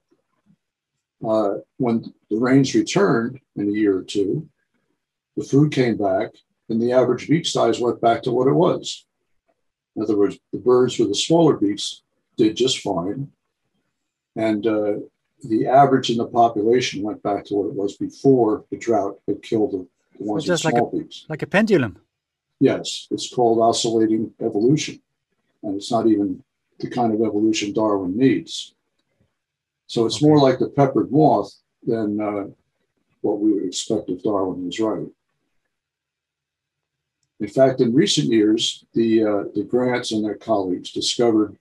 uh, 1.27 1.55
when 1.77 2.13
the 2.31 2.37
rains 2.37 2.75
returned 2.75 3.41
in 3.57 3.69
a 3.69 3.73
year 3.73 3.99
or 3.99 4.03
two, 4.03 4.49
the 5.37 5.45
food 5.45 5.73
came 5.73 5.97
back 5.97 6.31
and 6.69 6.81
the 6.81 6.93
average 6.93 7.29
beak 7.29 7.47
size 7.47 7.81
went 7.81 8.01
back 8.01 8.23
to 8.25 8.33
what 8.33 8.49
it 8.49 8.53
was. 8.53 9.07
In 9.99 10.05
other 10.05 10.17
words, 10.17 10.39
the 10.53 10.59
birds 10.59 10.97
with 10.97 11.09
the 11.09 11.15
smaller 11.17 11.57
beaks 11.57 12.03
did 12.37 12.57
just 12.57 12.79
fine. 12.79 13.33
And 14.37 14.65
uh, 14.65 14.93
the 15.43 15.67
average 15.67 16.09
in 16.11 16.19
the 16.19 16.27
population 16.27 17.03
went 17.03 17.21
back 17.21 17.45
to 17.47 17.55
what 17.57 17.67
it 17.67 17.75
was 17.75 17.97
before 17.97 18.65
the 18.71 18.77
drought 18.77 19.19
had 19.27 19.43
killed 19.43 19.73
the, 19.73 19.89
the 20.17 20.25
ones 20.25 20.49
with 20.49 20.61
small 20.61 20.73
like 20.73 20.83
a, 20.83 20.97
beaks. 20.97 21.27
Like 21.29 21.43
a 21.43 21.49
pendulum. 21.49 21.99
Yes, 22.61 23.09
it's 23.11 23.35
called 23.35 23.59
oscillating 23.59 24.33
evolution. 24.41 25.01
And 25.65 25.75
it's 25.75 25.91
not 25.91 26.07
even 26.07 26.45
the 26.79 26.89
kind 26.89 27.13
of 27.13 27.21
evolution 27.21 27.73
Darwin 27.73 28.17
needs. 28.17 28.77
So 29.89 30.07
it's 30.07 30.19
okay. 30.19 30.27
more 30.27 30.39
like 30.39 30.61
the 30.61 30.69
peppered 30.69 31.11
moth 31.11 31.53
than 31.85 32.21
uh, 32.21 32.45
what 33.23 33.41
we 33.41 33.53
would 33.53 33.65
expect 33.65 34.11
if 34.11 34.23
Darwin 34.23 34.65
was 34.65 34.79
right. 34.79 35.09
In 37.41 37.49
fact, 37.49 37.81
in 37.81 37.95
recent 37.95 38.29
years, 38.29 38.85
the, 38.95 39.25
uh, 39.25 39.45
the 39.55 39.63
Grants 39.63 40.13
and 40.13 40.25
their 40.25 40.35
colleagues 40.35 40.91
discovered 40.91 41.57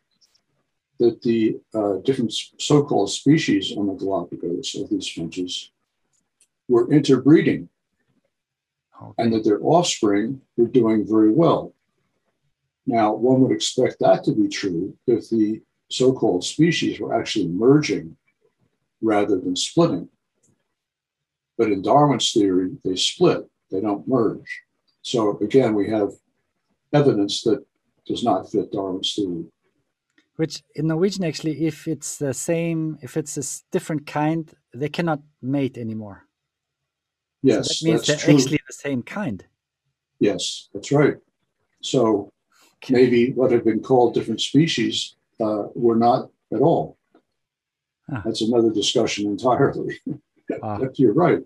that 1.00 1.22
the 1.22 1.60
uh, 1.76 1.98
different 2.04 2.34
so 2.58 2.84
called 2.84 3.12
species 3.12 3.76
on 3.78 3.88
the 3.88 3.94
Galapagos 3.94 4.76
of 4.76 4.90
these 4.90 5.08
finches 5.08 5.72
were 6.68 6.92
interbreeding 6.92 7.70
okay. 9.02 9.14
and 9.20 9.32
that 9.34 9.44
their 9.44 9.62
offspring 9.62 10.42
were 10.58 10.68
doing 10.68 11.06
very 11.08 11.32
well. 11.32 11.74
Now, 12.88 13.14
one 13.14 13.42
would 13.42 13.52
expect 13.52 13.98
that 14.00 14.24
to 14.24 14.32
be 14.32 14.48
true 14.48 14.98
if 15.06 15.30
the 15.30 15.62
so 15.90 16.14
called 16.14 16.44
species 16.44 17.00
were 17.00 17.14
actually 17.14 17.48
merging 17.48 18.18
rather 19.02 19.40
than 19.40 19.56
splitting. 19.56 20.10
But 21.58 21.72
in 21.72 21.82
Darwin's 21.82 22.32
theory, 22.32 22.78
they 22.84 22.96
split, 22.96 23.50
they 23.72 23.82
don't 23.82 24.08
merge. 24.08 24.64
So 25.08 25.38
again, 25.40 25.74
we 25.74 25.90
have 25.90 26.12
evidence 26.92 27.42
that 27.44 27.66
does 28.06 28.24
not 28.26 28.52
fit 28.52 28.74
Darwin's 28.74 29.14
theory. 29.16 29.46
Which 30.36 30.64
in 30.76 30.88
Norwegian, 30.88 31.24
actually, 31.24 31.66
if 31.66 31.88
it's 31.88 32.18
the 32.18 32.34
same, 32.34 32.98
if 33.02 33.16
it's 33.16 33.38
a 33.38 33.46
different 33.72 34.06
kind, 34.06 34.54
they 34.74 34.90
cannot 34.90 35.22
mate 35.42 35.78
anymore. 35.78 36.26
Yes, 37.42 37.56
so 37.56 37.86
that 37.86 37.90
means 37.90 38.06
they're 38.06 38.18
true. 38.18 38.34
actually 38.34 38.60
the 38.68 38.74
same 38.74 39.02
kind. 39.02 39.46
Yes, 40.20 40.68
that's 40.74 40.92
right. 40.92 41.16
So 41.82 42.30
okay. 42.84 42.94
maybe 42.94 43.32
what 43.32 43.52
have 43.54 43.64
been 43.64 43.80
called 43.80 44.14
different 44.14 44.42
species 44.42 45.16
uh, 45.40 45.68
were 45.74 45.96
not 45.96 46.30
at 46.54 46.60
all. 46.60 46.98
Ah. 48.12 48.24
That's 48.26 48.42
another 48.42 48.72
discussion 48.72 49.28
entirely. 49.28 50.00
Ah. 50.64 50.80
You're 50.96 51.12
right. 51.12 51.44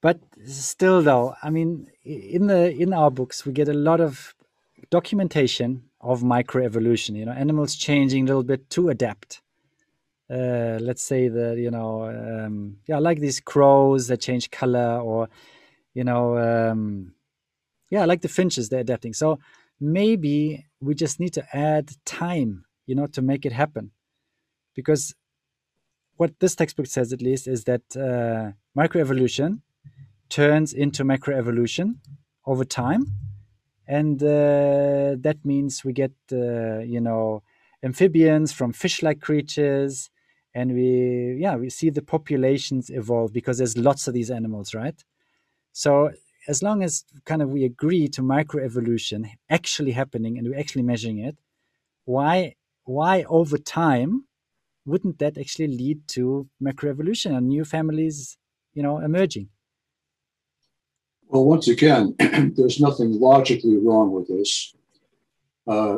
But 0.00 0.20
still, 0.46 1.02
though, 1.02 1.34
I 1.42 1.50
mean, 1.50 1.88
in 2.04 2.46
the 2.46 2.70
in 2.74 2.92
our 2.92 3.10
books, 3.10 3.46
we 3.46 3.52
get 3.52 3.68
a 3.68 3.74
lot 3.74 4.00
of 4.00 4.34
documentation 4.90 5.84
of 6.00 6.22
microevolution. 6.22 7.16
You 7.16 7.26
know, 7.26 7.32
animals 7.32 7.76
changing 7.76 8.24
a 8.24 8.26
little 8.26 8.42
bit 8.42 8.68
to 8.70 8.88
adapt. 8.88 9.40
Uh, 10.30 10.78
let's 10.80 11.02
say 11.02 11.28
that 11.28 11.58
you 11.58 11.70
know, 11.70 12.04
um, 12.06 12.78
yeah, 12.86 12.98
like 12.98 13.20
these 13.20 13.40
crows 13.40 14.06
that 14.08 14.20
change 14.20 14.50
color, 14.50 15.00
or 15.00 15.28
you 15.94 16.04
know, 16.04 16.38
um, 16.38 17.14
yeah, 17.90 18.04
like 18.04 18.22
the 18.22 18.28
finches 18.28 18.68
they're 18.68 18.80
adapting. 18.80 19.12
So 19.12 19.38
maybe 19.80 20.64
we 20.80 20.94
just 20.94 21.20
need 21.20 21.34
to 21.34 21.44
add 21.56 21.92
time, 22.04 22.64
you 22.86 22.94
know, 22.94 23.06
to 23.08 23.22
make 23.22 23.44
it 23.44 23.52
happen, 23.52 23.90
because 24.74 25.14
what 26.16 26.38
this 26.40 26.54
textbook 26.54 26.86
says, 26.86 27.12
at 27.12 27.22
least, 27.22 27.46
is 27.46 27.64
that 27.64 27.82
uh, 27.96 28.52
microevolution 28.78 29.60
turns 30.32 30.72
into 30.72 31.04
macroevolution 31.04 31.96
over 32.46 32.64
time. 32.64 33.04
And 33.86 34.22
uh, 34.22 35.16
that 35.26 35.38
means 35.44 35.84
we 35.84 35.92
get 35.92 36.12
uh, 36.32 36.78
you 36.94 37.00
know 37.00 37.42
amphibians 37.82 38.52
from 38.52 38.72
fish-like 38.72 39.20
creatures. 39.20 40.10
And 40.54 40.72
we 40.78 41.36
yeah 41.44 41.56
we 41.56 41.68
see 41.70 41.90
the 41.90 42.06
populations 42.14 42.90
evolve 42.90 43.32
because 43.32 43.58
there's 43.58 43.76
lots 43.76 44.08
of 44.08 44.14
these 44.14 44.30
animals 44.30 44.74
right? 44.74 44.98
So 45.72 46.10
as 46.48 46.62
long 46.62 46.82
as 46.82 47.04
kind 47.24 47.42
of 47.42 47.50
we 47.50 47.64
agree 47.64 48.08
to 48.08 48.22
microevolution 48.22 49.30
actually 49.48 49.92
happening 49.92 50.38
and 50.38 50.48
we're 50.48 50.58
actually 50.58 50.82
measuring 50.82 51.18
it 51.18 51.36
why 52.04 52.54
why 52.84 53.24
over 53.28 53.58
time 53.58 54.24
wouldn't 54.84 55.18
that 55.20 55.38
actually 55.38 55.68
lead 55.68 55.98
to 56.08 56.48
macroevolution 56.60 57.36
and 57.36 57.46
new 57.48 57.64
families 57.64 58.36
you 58.74 58.82
know 58.82 58.98
emerging 58.98 59.48
well, 61.32 61.46
once 61.46 61.66
again, 61.66 62.14
there's 62.56 62.78
nothing 62.78 63.18
logically 63.18 63.78
wrong 63.78 64.12
with 64.12 64.28
this. 64.28 64.74
Uh, 65.66 65.96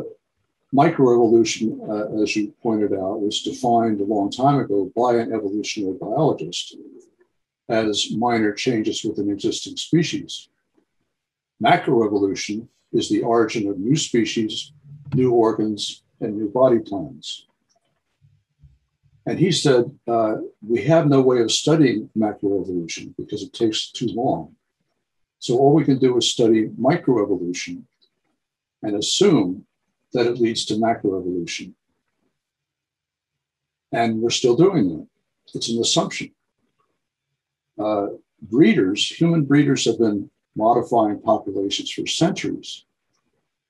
microevolution, 0.73 1.76
uh, 1.91 2.23
as 2.23 2.37
you 2.37 2.55
pointed 2.62 2.93
out, 2.93 3.21
was 3.21 3.43
defined 3.43 4.00
a 4.00 4.05
long 4.05 4.31
time 4.31 4.61
ago 4.61 4.93
by 4.95 5.17
an 5.17 5.33
evolutionary 5.33 5.99
biologist 6.00 6.76
as 7.69 8.12
minor 8.12 8.53
changes 8.53 9.03
within 9.03 9.29
existing 9.29 9.76
species. 9.76 10.50
Macroevolution 11.61 12.69
is 12.93 13.09
the 13.09 13.23
origin 13.23 13.69
of 13.69 13.76
new 13.76 13.97
species, 13.97 14.73
new 15.14 15.33
organs, 15.33 16.05
and 16.21 16.37
new 16.37 16.49
body 16.49 16.79
plans. 16.79 17.49
And 19.26 19.37
he 19.37 19.50
said, 19.50 19.91
uh, 20.07 20.37
We 20.64 20.85
have 20.85 21.09
no 21.09 21.23
way 21.23 21.41
of 21.41 21.50
studying 21.50 22.09
macroevolution 22.17 23.17
because 23.17 23.43
it 23.43 23.53
takes 23.53 23.91
too 23.91 24.07
long. 24.14 24.55
So 25.44 25.58
all 25.58 25.74
we 25.74 25.84
can 25.84 25.98
do 25.98 26.16
is 26.16 26.30
study 26.30 26.70
microevolution 26.70 27.82
and 28.82 28.96
assume 28.96 29.66
that 30.14 30.26
it 30.26 30.38
leads 30.38 30.64
to 30.64 30.76
macroevolution. 30.76 31.74
And 33.92 34.22
we're 34.22 34.30
still 34.30 34.56
doing 34.56 34.88
that. 34.88 35.06
It's 35.54 35.68
an 35.68 35.82
assumption. 35.82 36.30
Uh, 37.78 38.06
breeders, 38.40 39.06
human 39.06 39.44
breeders, 39.44 39.84
have 39.84 39.98
been 39.98 40.30
modifying 40.56 41.20
populations 41.20 41.90
for 41.90 42.06
centuries 42.06 42.86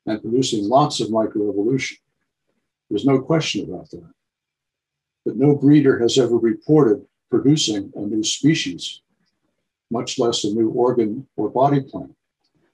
and 0.07 0.23
producing 0.23 0.69
lots 0.69 1.01
of 1.01 1.09
microevolution. 1.09 1.99
There's 2.89 3.05
no 3.05 3.21
question 3.21 3.65
about 3.69 3.91
that. 3.91 4.13
But 5.25 5.39
no 5.39 5.57
breeder 5.57 5.99
has 5.99 6.19
ever 6.19 6.39
reported 6.39 7.05
producing 7.31 7.93
a 7.97 8.03
new 8.03 8.23
species, 8.23 9.01
much 9.99 10.11
less 10.19 10.39
a 10.45 10.51
new 10.59 10.69
organ 10.85 11.11
or 11.37 11.47
body 11.61 11.81
plan. 11.91 12.11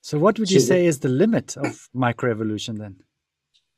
So, 0.08 0.18
what 0.24 0.34
would 0.38 0.50
you 0.50 0.60
so 0.60 0.68
say 0.72 0.80
is 0.90 0.96
the 1.00 1.12
limit 1.22 1.48
of 1.56 1.88
microevolution 2.06 2.74
then? 2.82 2.94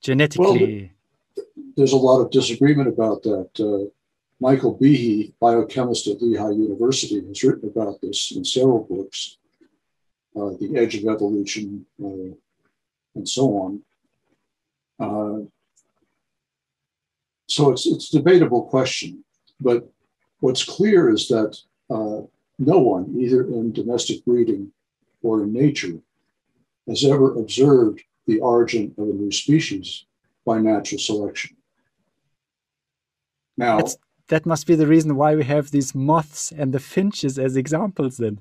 Genetically? 0.09 0.93
Well, 1.37 1.47
there's 1.77 1.97
a 2.01 2.05
lot 2.09 2.19
of 2.23 2.31
disagreement 2.31 2.89
about 2.97 3.23
that. 3.29 3.51
Uh, 3.69 3.91
Michael 4.49 4.75
Behe, 4.81 5.33
biochemist 5.41 6.07
at 6.09 6.21
Lehigh 6.23 6.57
University, 6.69 7.19
has 7.29 7.43
written 7.45 7.69
about 7.75 8.01
this 8.01 8.33
in 8.37 8.45
several 8.45 8.83
books 8.95 9.39
uh, 10.37 10.51
The 10.61 10.71
Edge 10.77 10.95
of 10.97 11.05
Evolution, 11.15 11.87
uh, 12.03 12.33
and 13.17 13.29
so 13.37 13.45
on. 13.65 13.73
Uh, 14.99 15.41
so 17.47 17.71
it's, 17.73 17.87
it's 17.87 18.13
a 18.13 18.19
debatable 18.19 18.65
question, 18.65 19.25
but 19.61 19.89
what's 20.41 20.65
clear 20.65 21.11
is 21.11 21.29
that 21.29 21.53
uh, 21.91 22.23
no 22.59 22.79
one, 22.79 23.15
either 23.19 23.43
in 23.43 23.73
domestic 23.73 24.25
breeding 24.25 24.73
or 25.23 25.43
in 25.43 25.53
nature, 25.53 25.99
has 26.89 27.05
ever 27.05 27.35
observed 27.39 28.03
the 28.27 28.41
origin 28.41 28.95
of 28.99 29.09
a 29.09 29.13
new 29.13 29.31
species 29.31 30.07
by 30.45 30.59
natural 30.59 30.99
selection. 30.99 31.57
Now, 33.57 33.79
That's, 33.79 33.97
that 34.29 34.47
must 34.47 34.67
be 34.67 34.75
the 34.75 34.87
reason 34.87 35.17
why 35.17 35.35
we 35.35 35.45
have 35.45 35.71
these 35.71 35.95
moths 35.95 36.53
and 36.53 36.73
the 36.73 36.81
finches 36.81 37.39
as 37.39 37.57
examples, 37.57 38.17
then. 38.17 38.41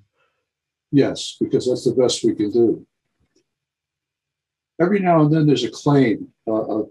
Yes, 0.91 1.37
because 1.39 1.67
that's 1.67 1.85
the 1.85 1.93
best 1.93 2.23
we 2.23 2.35
can 2.35 2.51
do. 2.51 2.85
Every 4.79 4.99
now 4.99 5.21
and 5.21 5.33
then 5.33 5.45
there's 5.45 5.63
a 5.63 5.69
claim 5.69 6.29
uh, 6.47 6.83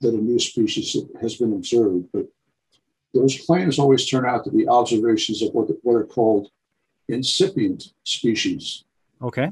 that 0.00 0.14
a 0.14 0.18
new 0.18 0.38
species 0.38 0.96
has 1.20 1.36
been 1.36 1.52
observed, 1.52 2.06
but 2.12 2.26
those 3.14 3.38
claims 3.46 3.78
always 3.78 4.06
turn 4.06 4.26
out 4.26 4.44
to 4.44 4.50
be 4.50 4.68
observations 4.68 5.42
of 5.42 5.50
what, 5.52 5.68
what 5.82 5.94
are 5.94 6.04
called 6.04 6.50
incipient 7.08 7.92
species. 8.04 8.84
Okay. 9.22 9.50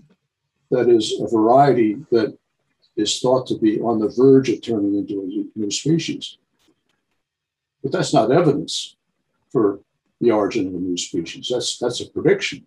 That 0.71 0.89
is 0.89 1.21
a 1.21 1.29
variety 1.29 1.97
that 2.11 2.37
is 2.97 3.21
thought 3.21 3.47
to 3.49 3.59
be 3.59 3.81
on 3.81 3.99
the 3.99 4.09
verge 4.09 4.49
of 4.49 4.63
turning 4.63 4.97
into 4.97 5.23
a 5.23 5.59
new 5.59 5.71
species. 5.71 6.39
But 7.83 7.93
that's 7.93 8.15
not 8.15 8.33
evidence 8.33 8.97
for 9.53 9.81
the 10.21 10.31
origin 10.31 10.67
of 10.67 10.75
a 10.75 10.79
new 10.79 10.97
species. 10.97 11.49
That's 11.53 11.79
that's 11.79 12.01
a 12.01 12.11
prediction. 12.11 12.67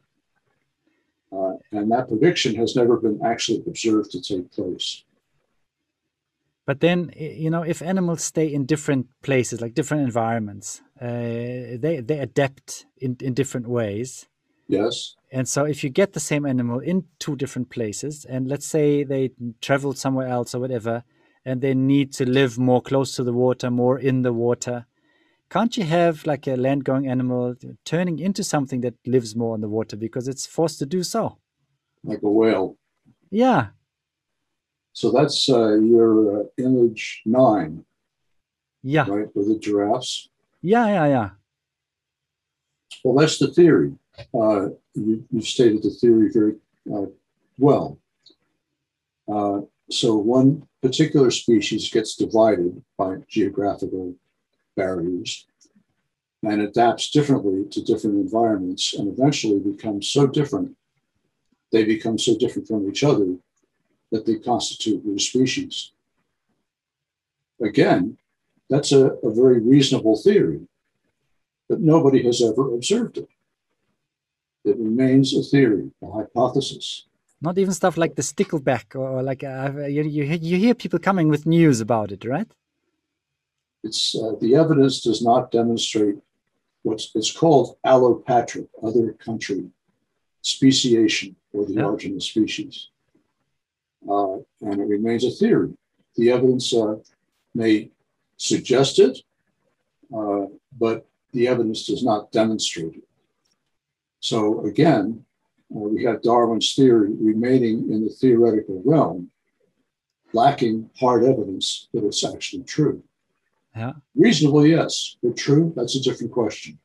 Uh, 1.31 1.53
and 1.71 1.91
that 1.91 2.07
prediction 2.07 2.55
has 2.55 2.75
never 2.75 2.97
been 2.97 3.19
actually 3.23 3.61
observed 3.67 4.11
to 4.11 4.21
take 4.21 4.51
place. 4.51 5.03
But 6.65 6.81
then, 6.81 7.11
you 7.15 7.49
know, 7.49 7.63
if 7.63 7.81
animals 7.81 8.23
stay 8.23 8.47
in 8.53 8.65
different 8.65 9.07
places, 9.23 9.59
like 9.59 9.73
different 9.73 10.03
environments, 10.03 10.81
uh, 11.01 11.07
they 11.07 12.01
they 12.03 12.19
adapt 12.19 12.85
in, 12.97 13.17
in 13.19 13.33
different 13.33 13.67
ways. 13.67 14.27
Yes. 14.69 15.15
And 15.31 15.47
so, 15.47 15.65
if 15.65 15.83
you 15.83 15.89
get 15.89 16.13
the 16.13 16.19
same 16.19 16.45
animal 16.45 16.79
in 16.79 17.05
two 17.17 17.35
different 17.35 17.69
places, 17.69 18.25
and 18.25 18.47
let's 18.47 18.67
say 18.67 19.03
they 19.03 19.31
traveled 19.61 19.97
somewhere 19.97 20.27
else 20.27 20.55
or 20.55 20.59
whatever, 20.59 21.03
and 21.43 21.61
they 21.61 21.73
need 21.73 22.13
to 22.13 22.29
live 22.29 22.57
more 22.59 22.81
close 22.81 23.15
to 23.15 23.23
the 23.23 23.33
water, 23.33 23.71
more 23.71 23.97
in 23.97 24.21
the 24.21 24.33
water, 24.33 24.85
can't 25.49 25.75
you 25.75 25.83
have 25.83 26.25
like 26.27 26.45
a 26.45 26.55
land 26.55 26.83
going 26.83 27.07
animal 27.07 27.55
turning 27.83 28.19
into 28.19 28.43
something 28.43 28.81
that 28.81 28.93
lives 29.07 29.35
more 29.35 29.55
in 29.55 29.61
the 29.61 29.69
water 29.69 29.97
because 29.97 30.27
it's 30.27 30.45
forced 30.45 30.77
to 30.79 30.85
do 30.85 31.01
so? 31.01 31.39
Like 32.03 32.21
a 32.21 32.29
whale. 32.29 32.77
Yeah. 33.31 33.69
So 34.93 35.11
that's 35.11 35.49
uh, 35.49 35.77
your 35.77 36.41
uh, 36.41 36.43
image 36.57 37.21
nine. 37.25 37.85
Yeah. 38.83 39.05
Right, 39.09 39.35
with 39.35 39.47
the 39.47 39.57
giraffes. 39.59 40.29
Yeah, 40.61 40.85
yeah, 40.87 41.07
yeah. 41.07 41.29
Well, 43.03 43.15
that's 43.15 43.39
the 43.39 43.47
theory. 43.47 43.93
Uh, 44.33 44.69
you, 44.93 45.25
have 45.33 45.45
stated 45.45 45.83
the 45.83 45.89
theory 45.89 46.29
very 46.31 46.55
uh, 46.93 47.05
well. 47.57 47.97
Uh, 49.31 49.61
so 49.89 50.15
one 50.15 50.67
particular 50.81 51.31
species 51.31 51.89
gets 51.89 52.15
divided 52.15 52.81
by 52.97 53.17
geographical 53.27 54.15
barriers 54.75 55.45
and 56.43 56.61
adapts 56.61 57.09
differently 57.09 57.65
to 57.69 57.83
different 57.83 58.15
environments 58.15 58.93
and 58.93 59.11
eventually 59.11 59.59
becomes 59.59 60.09
so 60.09 60.25
different, 60.25 60.75
they 61.71 61.83
become 61.83 62.17
so 62.17 62.37
different 62.37 62.67
from 62.67 62.89
each 62.89 63.03
other 63.03 63.35
that 64.11 64.25
they 64.25 64.35
constitute 64.35 65.05
new 65.05 65.19
species. 65.19 65.91
Again, 67.61 68.17
that's 68.69 68.91
a, 68.91 69.07
a 69.23 69.31
very 69.31 69.59
reasonable 69.59 70.15
theory, 70.15 70.61
but 71.67 71.81
nobody 71.81 72.23
has 72.23 72.41
ever 72.41 72.73
observed 72.73 73.17
it. 73.17 73.27
It 74.65 74.77
remains 74.77 75.35
a 75.35 75.43
theory, 75.43 75.91
a 76.01 76.11
hypothesis. 76.11 77.05
Not 77.41 77.57
even 77.57 77.73
stuff 77.73 77.97
like 77.97 78.15
the 78.15 78.21
stickleback, 78.21 78.95
or 78.95 79.23
like 79.23 79.43
uh, 79.43 79.85
you, 79.85 80.03
you, 80.03 80.23
you 80.23 80.57
hear 80.57 80.75
people 80.75 80.99
coming 80.99 81.29
with 81.29 81.45
news 81.45 81.79
about 81.79 82.11
it, 82.11 82.25
right? 82.25 82.51
It's 83.83 84.13
uh, 84.13 84.33
the 84.41 84.55
evidence 84.55 85.01
does 85.01 85.21
not 85.21 85.51
demonstrate 85.51 86.17
what's 86.83 87.11
it's 87.15 87.31
called 87.31 87.77
allopatric, 87.85 88.67
other 88.83 89.13
country 89.13 89.69
speciation, 90.41 91.35
or 91.53 91.65
the 91.65 91.73
yeah. 91.73 91.83
origin 91.83 92.15
of 92.15 92.23
species, 92.23 92.89
uh, 94.09 94.35
and 94.61 94.81
it 94.81 94.87
remains 94.87 95.23
a 95.23 95.31
theory. 95.31 95.73
The 96.17 96.31
evidence 96.31 96.73
uh, 96.73 96.95
may 97.53 97.91
suggest 98.35 98.99
it, 98.99 99.19
uh, 100.13 100.45
but 100.77 101.07
the 101.31 101.47
evidence 101.47 101.85
does 101.85 102.03
not 102.03 102.31
demonstrate 102.31 102.95
it. 102.95 103.08
So 104.19 104.65
again, 104.65 105.23
uh, 105.75 105.79
we 105.79 106.03
have 106.03 106.21
Darwin's 106.21 106.73
theory 106.73 107.13
remaining 107.19 107.91
in 107.91 108.05
the 108.05 108.09
theoretical 108.09 108.81
realm, 108.85 109.29
lacking 110.33 110.89
hard 110.99 111.23
evidence 111.23 111.87
that 111.93 112.03
it's 112.03 112.23
actually 112.25 112.63
true. 112.63 113.03
Yeah. 113.75 113.93
Reasonably, 114.15 114.71
yes. 114.71 115.15
But 115.21 115.37
true, 115.37 115.73
that's 115.75 115.95
a 115.95 116.01
different 116.01 116.31
question. 116.31 116.79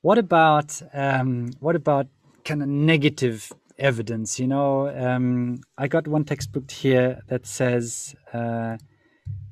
What 0.00 0.18
about 0.18 0.80
um, 0.94 1.50
what 1.60 1.76
about 1.76 2.06
kind 2.44 2.62
of 2.62 2.68
negative 2.68 3.52
evidence? 3.78 4.40
You 4.40 4.46
know, 4.46 4.88
um, 4.88 5.60
I 5.76 5.88
got 5.88 6.08
one 6.08 6.24
textbook 6.24 6.70
here 6.70 7.20
that 7.28 7.46
says 7.46 8.14
uh, 8.32 8.78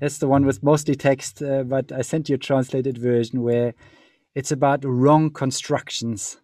that's 0.00 0.18
the 0.18 0.28
one 0.28 0.46
with 0.46 0.62
mostly 0.62 0.94
text, 0.94 1.42
uh, 1.42 1.62
but 1.64 1.92
I 1.92 2.02
sent 2.02 2.28
you 2.28 2.36
a 2.36 2.38
translated 2.38 2.98
version 2.98 3.42
where 3.42 3.74
it's 4.34 4.52
about 4.52 4.84
wrong 4.84 5.30
constructions. 5.30 6.38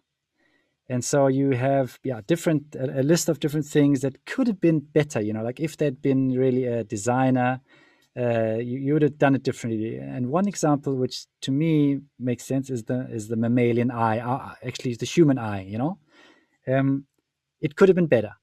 And 0.93 1.03
so 1.03 1.19
you 1.39 1.47
have 1.69 1.87
yeah 2.03 2.21
different 2.31 2.63
a, 2.75 3.01
a 3.01 3.03
list 3.11 3.25
of 3.29 3.39
different 3.43 3.65
things 3.77 4.01
that 4.01 4.15
could 4.25 4.47
have 4.51 4.61
been 4.67 4.79
better. 4.79 5.19
You 5.27 5.33
know, 5.33 5.43
like 5.49 5.59
if 5.67 5.71
there'd 5.77 6.01
been 6.01 6.23
really 6.43 6.65
a 6.65 6.83
designer 6.83 7.61
uh, 8.15 8.57
you, 8.59 8.77
you, 8.77 8.93
would 8.93 9.01
have 9.01 9.17
done 9.17 9.33
it 9.33 9.41
differently. 9.41 9.97
And 9.97 10.27
one 10.27 10.47
example, 10.47 10.95
which 10.95 11.25
to 11.41 11.51
me 11.51 12.01
makes 12.19 12.45
sense, 12.45 12.69
is 12.69 12.83
the 12.83 13.07
is 13.09 13.27
the 13.27 13.35
mammalian 13.35 13.89
eye. 13.89 14.19
Uh, 14.19 14.53
actually, 14.63 14.93
the 14.93 15.11
human 15.15 15.39
eye. 15.39 15.63
You 15.63 15.79
know, 15.79 15.97
um, 16.67 17.05
it 17.59 17.75
could 17.75 17.89
have 17.89 17.95
been 17.95 18.13
better. 18.17 18.33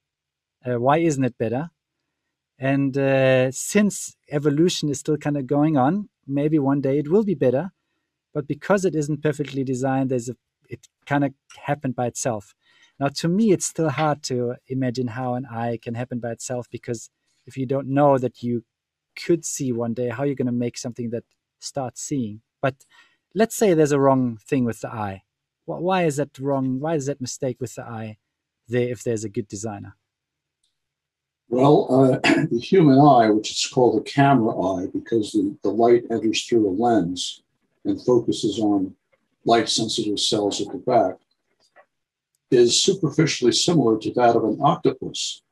Uh, 0.66 0.78
why 0.80 0.98
isn't 0.98 1.22
it 1.22 1.38
better? 1.38 1.70
And 2.58 2.98
uh, 2.98 3.52
since 3.52 4.16
evolution 4.38 4.88
is 4.88 4.98
still 4.98 5.16
kind 5.16 5.36
of 5.36 5.46
going 5.46 5.76
on, 5.76 6.08
maybe 6.26 6.58
one 6.58 6.80
day 6.80 6.98
it 6.98 7.08
will 7.08 7.24
be 7.24 7.36
better. 7.46 7.70
But 8.34 8.48
because 8.48 8.84
it 8.84 8.94
isn't 8.94 9.22
perfectly 9.22 9.64
designed, 9.64 10.10
there's 10.10 10.28
a 10.28 10.36
it 10.70 10.88
kind 11.06 11.24
of 11.24 11.32
happened 11.62 11.96
by 11.96 12.06
itself. 12.06 12.54
Now, 12.98 13.08
to 13.08 13.28
me, 13.28 13.52
it's 13.52 13.66
still 13.66 13.90
hard 13.90 14.22
to 14.24 14.54
imagine 14.68 15.08
how 15.08 15.34
an 15.34 15.46
eye 15.46 15.78
can 15.82 15.94
happen 15.94 16.20
by 16.20 16.30
itself 16.30 16.68
because 16.70 17.10
if 17.46 17.56
you 17.56 17.66
don't 17.66 17.88
know 17.88 18.18
that 18.18 18.42
you 18.42 18.64
could 19.16 19.44
see 19.44 19.72
one 19.72 19.94
day, 19.94 20.08
how 20.08 20.22
are 20.22 20.26
you're 20.26 20.34
going 20.34 20.46
to 20.46 20.52
make 20.52 20.78
something 20.78 21.10
that 21.10 21.24
starts 21.60 22.02
seeing. 22.02 22.40
But 22.60 22.74
let's 23.34 23.56
say 23.56 23.74
there's 23.74 23.92
a 23.92 24.00
wrong 24.00 24.38
thing 24.46 24.64
with 24.64 24.80
the 24.80 24.92
eye. 24.92 25.22
Why 25.66 26.04
is 26.04 26.16
that 26.16 26.38
wrong? 26.38 26.80
Why 26.80 26.94
is 26.94 27.06
that 27.06 27.20
mistake 27.20 27.58
with 27.60 27.74
the 27.76 27.84
eye 27.84 28.18
there 28.66 28.88
if 28.88 29.04
there's 29.04 29.24
a 29.24 29.28
good 29.28 29.46
designer? 29.46 29.96
Well, 31.48 31.86
uh, 31.90 32.18
the 32.50 32.58
human 32.58 32.98
eye, 32.98 33.30
which 33.30 33.50
is 33.50 33.66
called 33.66 34.00
a 34.00 34.04
camera 34.04 34.58
eye 34.60 34.86
because 34.92 35.32
the, 35.32 35.56
the 35.62 35.70
light 35.70 36.04
enters 36.10 36.44
through 36.44 36.68
a 36.68 36.70
lens 36.70 37.42
and 37.84 38.04
focuses 38.04 38.58
on 38.58 38.94
light 39.44 39.68
sensitive 39.68 40.18
cells 40.18 40.60
at 40.60 40.68
the 40.68 40.78
back, 40.78 41.16
is 42.50 42.82
superficially 42.82 43.52
similar 43.52 43.98
to 43.98 44.12
that 44.14 44.36
of 44.36 44.44
an 44.44 44.58
octopus. 44.60 45.42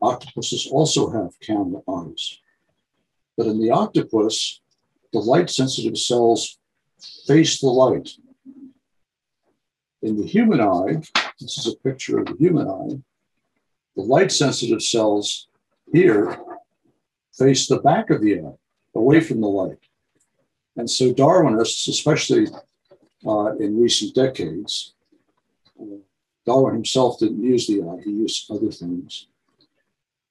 Octopuses 0.00 0.68
also 0.70 1.10
have 1.10 1.38
camera 1.40 1.80
eyes. 1.88 2.38
But 3.36 3.46
in 3.46 3.60
the 3.60 3.70
octopus, 3.70 4.60
the 5.12 5.18
light 5.18 5.50
sensitive 5.50 5.98
cells 5.98 6.58
face 7.26 7.60
the 7.60 7.68
light. 7.68 8.10
In 10.02 10.16
the 10.18 10.26
human 10.26 10.60
eye, 10.60 11.02
this 11.40 11.58
is 11.58 11.66
a 11.66 11.76
picture 11.76 12.18
of 12.18 12.26
the 12.26 12.36
human 12.38 12.68
eye, 12.68 13.00
the 13.96 14.02
light 14.02 14.32
sensitive 14.32 14.82
cells 14.82 15.48
here 15.92 16.38
face 17.36 17.66
the 17.66 17.78
back 17.78 18.10
of 18.10 18.20
the 18.20 18.40
eye. 18.40 18.58
away 18.94 19.20
from 19.20 19.40
the 19.40 19.48
light. 19.48 19.78
And 20.76 20.90
so 20.90 21.12
Darwinists, 21.12 21.88
especially 21.88 22.48
uh, 23.26 23.56
in 23.56 23.80
recent 23.80 24.14
decades, 24.14 24.94
uh, 25.80 25.98
Darwin 26.46 26.74
himself 26.74 27.18
didn't 27.18 27.42
use 27.42 27.66
the 27.66 27.82
eye, 27.82 28.02
he 28.04 28.10
used 28.10 28.50
other 28.50 28.70
things. 28.70 29.28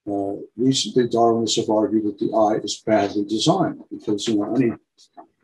Uh, 0.06 0.36
recently, 0.58 1.08
Darwinists 1.08 1.56
have 1.56 1.70
argued 1.70 2.06
that 2.06 2.20
the 2.20 2.34
eye 2.34 2.60
is 2.62 2.84
badly 2.86 3.24
designed 3.24 3.82
because 3.90 4.28
you 4.28 4.36
know 4.36 4.54
any 4.54 4.74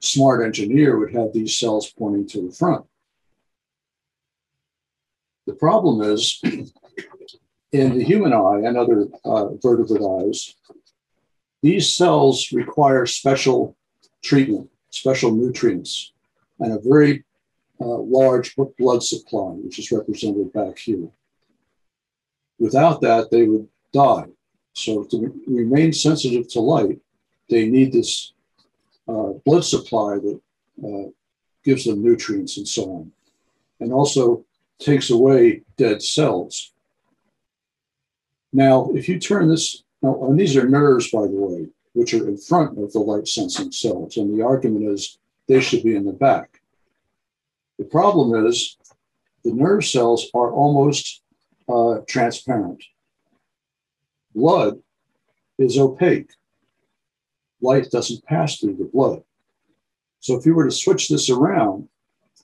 smart 0.02 0.46
engineer 0.46 0.98
would 0.98 1.14
have 1.14 1.32
these 1.34 1.58
cells 1.58 1.92
pointing 1.98 2.28
to 2.28 2.48
the 2.48 2.54
front. 2.54 2.86
The 5.48 5.54
problem 5.54 6.02
is 6.02 6.42
in 7.72 7.98
the 7.98 8.04
human 8.04 8.34
eye 8.34 8.62
and 8.66 8.78
other 8.78 9.08
uh, 9.24 9.56
vertebrate 9.56 10.02
eyes, 10.02 10.56
these 11.62 11.94
cells 11.94 12.52
require 12.52 13.06
special 13.06 13.76
treatment, 14.24 14.70
special 14.90 15.32
nutrients, 15.32 16.14
and 16.60 16.74
a 16.74 16.80
very 16.80 17.24
uh, 17.82 17.98
large 18.00 18.56
blood 18.78 19.04
supply, 19.04 19.52
which 19.64 19.80
is 19.80 19.92
represented 19.92 20.52
back 20.54 20.78
here. 20.78 21.08
Without 22.60 23.02
that, 23.02 23.32
they 23.32 23.48
would 23.48 23.68
die. 23.94 24.26
So 24.74 25.04
to 25.06 25.42
remain 25.48 25.94
sensitive 25.94 26.48
to 26.50 26.60
light, 26.60 27.00
they 27.50 27.68
need 27.68 27.94
this 27.94 28.34
uh, 29.08 29.34
blood 29.46 29.66
supply 29.66 30.16
that 30.16 30.42
uh, 30.84 31.10
gives 31.64 31.86
them 31.86 32.04
nutrients 32.04 32.58
and 32.58 32.68
so 32.68 32.84
on, 32.84 33.12
and 33.80 33.92
also 33.92 34.46
takes 34.80 35.10
away 35.10 35.62
dead 35.78 36.02
cells. 36.02 36.72
Now, 38.52 38.90
if 38.94 39.08
you 39.10 39.20
turn 39.20 39.48
this, 39.48 39.84
now, 40.02 40.24
and 40.24 40.40
these 40.40 40.56
are 40.56 40.68
nerves, 40.68 41.12
by 41.12 41.24
the 41.24 41.36
way, 41.36 41.68
which 42.00 42.14
are 42.14 42.30
in 42.30 42.38
front 42.38 42.82
of 42.82 42.94
the 42.94 43.00
light 43.00 43.28
sensing 43.28 43.74
cells, 43.74 44.16
and 44.16 44.34
the 44.34 44.42
argument 44.42 44.86
is 44.86 45.18
they 45.50 45.60
should 45.60 45.84
be 45.84 45.98
in 45.98 46.06
the 46.06 46.14
back. 46.14 46.62
The 47.78 47.84
problem 47.84 48.48
is 48.48 48.78
the 49.44 49.52
nerve 49.52 49.86
cells 49.86 50.28
are 50.34 50.50
almost 50.50 51.22
uh, 51.68 51.98
transparent. 52.08 52.82
Blood 54.34 54.80
is 55.58 55.78
opaque. 55.78 56.32
Light 57.62 57.92
doesn't 57.92 58.24
pass 58.24 58.60
through 58.60 58.78
the 58.78 58.90
blood. 58.94 59.22
So 60.22 60.38
if 60.38 60.46
you 60.46 60.56
were 60.56 60.70
to 60.70 60.72
switch 60.72 61.10
this 61.10 61.30
around 61.30 61.90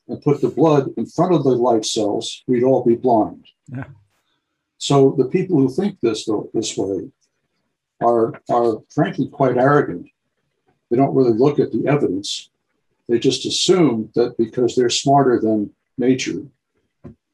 and 0.10 0.22
put 0.22 0.42
the 0.42 0.50
blood 0.50 0.90
in 0.98 1.06
front 1.06 1.34
of 1.34 1.46
the 1.46 1.52
light 1.52 1.86
cells, 1.86 2.44
we'd 2.46 2.66
all 2.66 2.84
be 2.84 2.96
blind. 2.96 3.48
Yeah. 3.70 3.86
So 4.80 5.16
the 5.18 5.30
people 5.30 5.58
who 5.58 5.70
think 5.70 6.02
this 6.02 6.30
this 6.54 6.76
way 6.76 7.10
are 8.02 8.42
are 8.50 8.82
frankly 8.90 9.28
quite 9.28 9.58
arrogant. 9.58 10.08
They 10.90 10.98
don't 10.98 11.16
really 11.16 11.38
look 11.38 11.60
at 11.60 11.72
the 11.72 11.88
evidence 11.88 12.50
they 13.08 13.20
just 13.20 13.46
assume 13.46 14.10
that 14.16 14.38
because 14.38 14.76
they're 14.76 14.90
smarter 14.90 15.40
than 15.40 15.72
nature, 15.98 16.44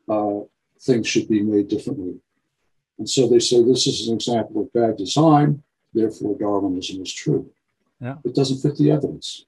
uh, 0.10 0.40
things 0.82 1.08
should 1.08 1.30
be 1.30 1.42
made 1.42 1.68
differently. 1.70 2.20
And 2.98 3.10
so 3.10 3.28
they 3.28 3.40
say 3.40 3.64
this 3.64 3.88
is 3.88 4.08
an 4.08 4.16
example 4.16 4.62
of 4.62 4.74
bad 4.74 4.98
design, 4.98 5.64
therefore 5.94 6.38
Darwinism 6.38 7.02
is 7.02 7.14
true. 7.14 7.50
Yeah. 8.00 8.16
It 8.26 8.36
doesn't 8.36 8.62
fit 8.62 8.78
the 8.78 8.92
evidence. 8.92 9.46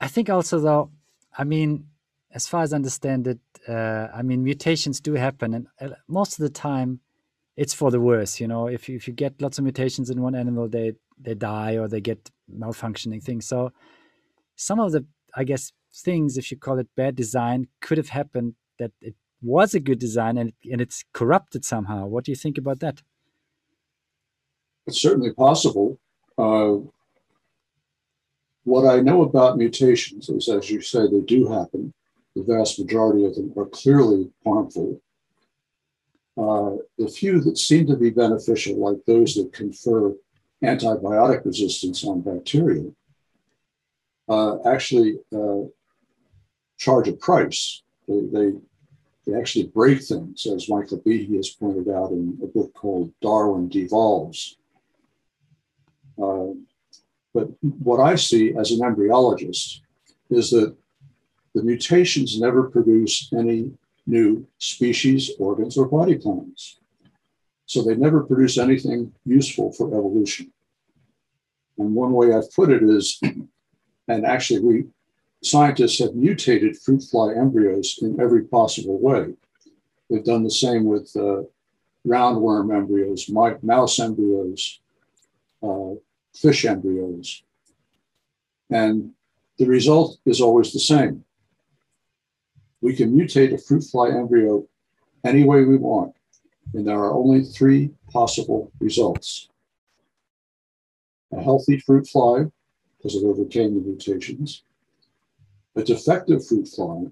I 0.00 0.08
think 0.08 0.30
also, 0.30 0.58
though, 0.58 0.90
I 1.36 1.44
mean, 1.44 1.86
as 2.32 2.46
far 2.48 2.62
as 2.62 2.72
I 2.72 2.76
understand 2.76 3.26
it, 3.26 3.38
uh, 3.68 4.08
I 4.14 4.22
mean, 4.22 4.42
mutations 4.42 5.00
do 5.00 5.14
happen, 5.14 5.54
and 5.54 5.66
uh, 5.80 5.96
most 6.08 6.38
of 6.38 6.42
the 6.42 6.50
time, 6.50 7.00
it's 7.56 7.74
for 7.74 7.90
the 7.90 8.00
worse. 8.00 8.40
You 8.40 8.48
know, 8.48 8.66
if 8.66 8.88
you, 8.88 8.96
if 8.96 9.06
you 9.06 9.14
get 9.14 9.40
lots 9.40 9.58
of 9.58 9.64
mutations 9.64 10.10
in 10.10 10.22
one 10.22 10.34
animal, 10.34 10.68
they 10.68 10.94
they 11.20 11.34
die 11.34 11.76
or 11.76 11.88
they 11.88 12.00
get 12.00 12.30
malfunctioning 12.52 13.22
things. 13.22 13.46
So 13.46 13.72
some 14.56 14.80
of 14.80 14.92
the, 14.92 15.04
I 15.36 15.44
guess, 15.44 15.72
things, 15.94 16.36
if 16.36 16.50
you 16.50 16.56
call 16.56 16.78
it 16.78 16.88
bad 16.96 17.14
design, 17.14 17.68
could 17.80 17.98
have 17.98 18.08
happened 18.08 18.54
that 18.78 18.92
it 19.00 19.14
was 19.42 19.74
a 19.74 19.80
good 19.80 19.98
design 19.98 20.38
and, 20.38 20.52
and 20.70 20.80
it's 20.80 21.04
corrupted 21.12 21.64
somehow. 21.64 22.06
What 22.06 22.24
do 22.24 22.32
you 22.32 22.36
think 22.36 22.58
about 22.58 22.80
that? 22.80 23.02
It's 24.86 25.00
certainly 25.00 25.32
possible. 25.32 25.98
Uh, 26.38 26.78
what 28.64 28.88
I 28.88 29.00
know 29.00 29.22
about 29.22 29.58
mutations 29.58 30.28
is, 30.28 30.48
as 30.48 30.70
you 30.70 30.80
say, 30.80 31.06
they 31.06 31.20
do 31.20 31.48
happen. 31.48 31.92
The 32.34 32.42
vast 32.42 32.78
majority 32.78 33.24
of 33.26 33.34
them 33.34 33.52
are 33.56 33.66
clearly 33.66 34.30
harmful. 34.44 35.00
Uh, 36.36 36.76
the 36.98 37.08
few 37.08 37.40
that 37.40 37.58
seem 37.58 37.86
to 37.86 37.96
be 37.96 38.10
beneficial, 38.10 38.78
like 38.78 39.04
those 39.06 39.34
that 39.34 39.52
confer 39.52 40.14
antibiotic 40.62 41.44
resistance 41.44 42.04
on 42.04 42.20
bacteria 42.20 42.90
uh, 44.28 44.56
actually 44.66 45.18
uh, 45.34 45.62
charge 46.78 47.08
a 47.08 47.12
price. 47.12 47.82
They, 48.08 48.20
they, 48.32 48.52
they, 49.26 49.38
actually 49.38 49.66
break 49.66 50.02
things, 50.02 50.46
as 50.46 50.68
Michael 50.68 50.98
Behe 50.98 51.36
has 51.36 51.50
pointed 51.50 51.88
out 51.88 52.12
in 52.12 52.38
a 52.42 52.46
book 52.46 52.72
called 52.74 53.12
Darwin 53.20 53.68
Devolves. 53.68 54.56
Uh, 56.20 56.54
but 57.34 57.48
what 57.60 58.00
I 58.00 58.14
see 58.14 58.54
as 58.56 58.70
an 58.70 58.80
embryologist 58.80 59.80
is 60.30 60.50
that 60.50 60.74
the 61.54 61.62
mutations 61.62 62.40
never 62.40 62.64
produce 62.64 63.30
any 63.32 63.70
new 64.06 64.46
species, 64.58 65.30
organs, 65.38 65.76
or 65.76 65.86
body 65.86 66.16
plans. 66.16 66.78
So 67.66 67.82
they 67.82 67.94
never 67.94 68.24
produce 68.24 68.58
anything 68.58 69.12
useful 69.24 69.72
for 69.72 69.88
evolution. 69.88 70.52
And 71.78 71.94
one 71.94 72.12
way 72.12 72.34
I've 72.34 72.52
put 72.52 72.70
it 72.70 72.82
is, 72.82 73.20
and 74.08 74.26
actually 74.26 74.60
we 74.60 74.84
scientists 75.42 75.98
have 75.98 76.14
mutated 76.14 76.78
fruit 76.78 77.02
fly 77.02 77.34
embryos 77.34 77.98
in 78.00 78.20
every 78.20 78.44
possible 78.44 78.98
way. 79.00 79.34
They've 80.08 80.24
done 80.24 80.44
the 80.44 80.50
same 80.50 80.84
with 80.84 81.10
uh, 81.16 81.42
roundworm 82.06 82.74
embryos, 82.74 83.28
mouse 83.28 83.98
embryos, 83.98 84.80
uh, 85.62 85.94
fish 86.34 86.64
embryos. 86.64 87.42
And 88.70 89.12
the 89.58 89.66
result 89.66 90.18
is 90.24 90.40
always 90.40 90.72
the 90.72 90.80
same. 90.80 91.24
We 92.82 92.94
can 92.94 93.16
mutate 93.16 93.54
a 93.54 93.58
fruit 93.58 93.84
fly 93.84 94.10
embryo 94.10 94.66
any 95.24 95.44
way 95.44 95.64
we 95.64 95.76
want 95.76 96.14
and 96.74 96.86
there 96.86 96.98
are 96.98 97.12
only 97.12 97.44
three 97.44 97.90
possible 98.10 98.72
results. 98.80 99.48
A 101.32 101.42
healthy 101.42 101.78
fruit 101.78 102.06
fly, 102.06 102.44
because 102.96 103.14
it 103.14 103.26
overcame 103.26 103.74
the 103.74 103.80
mutations, 103.80 104.64
a 105.76 105.82
defective 105.82 106.46
fruit 106.46 106.68
fly, 106.68 107.06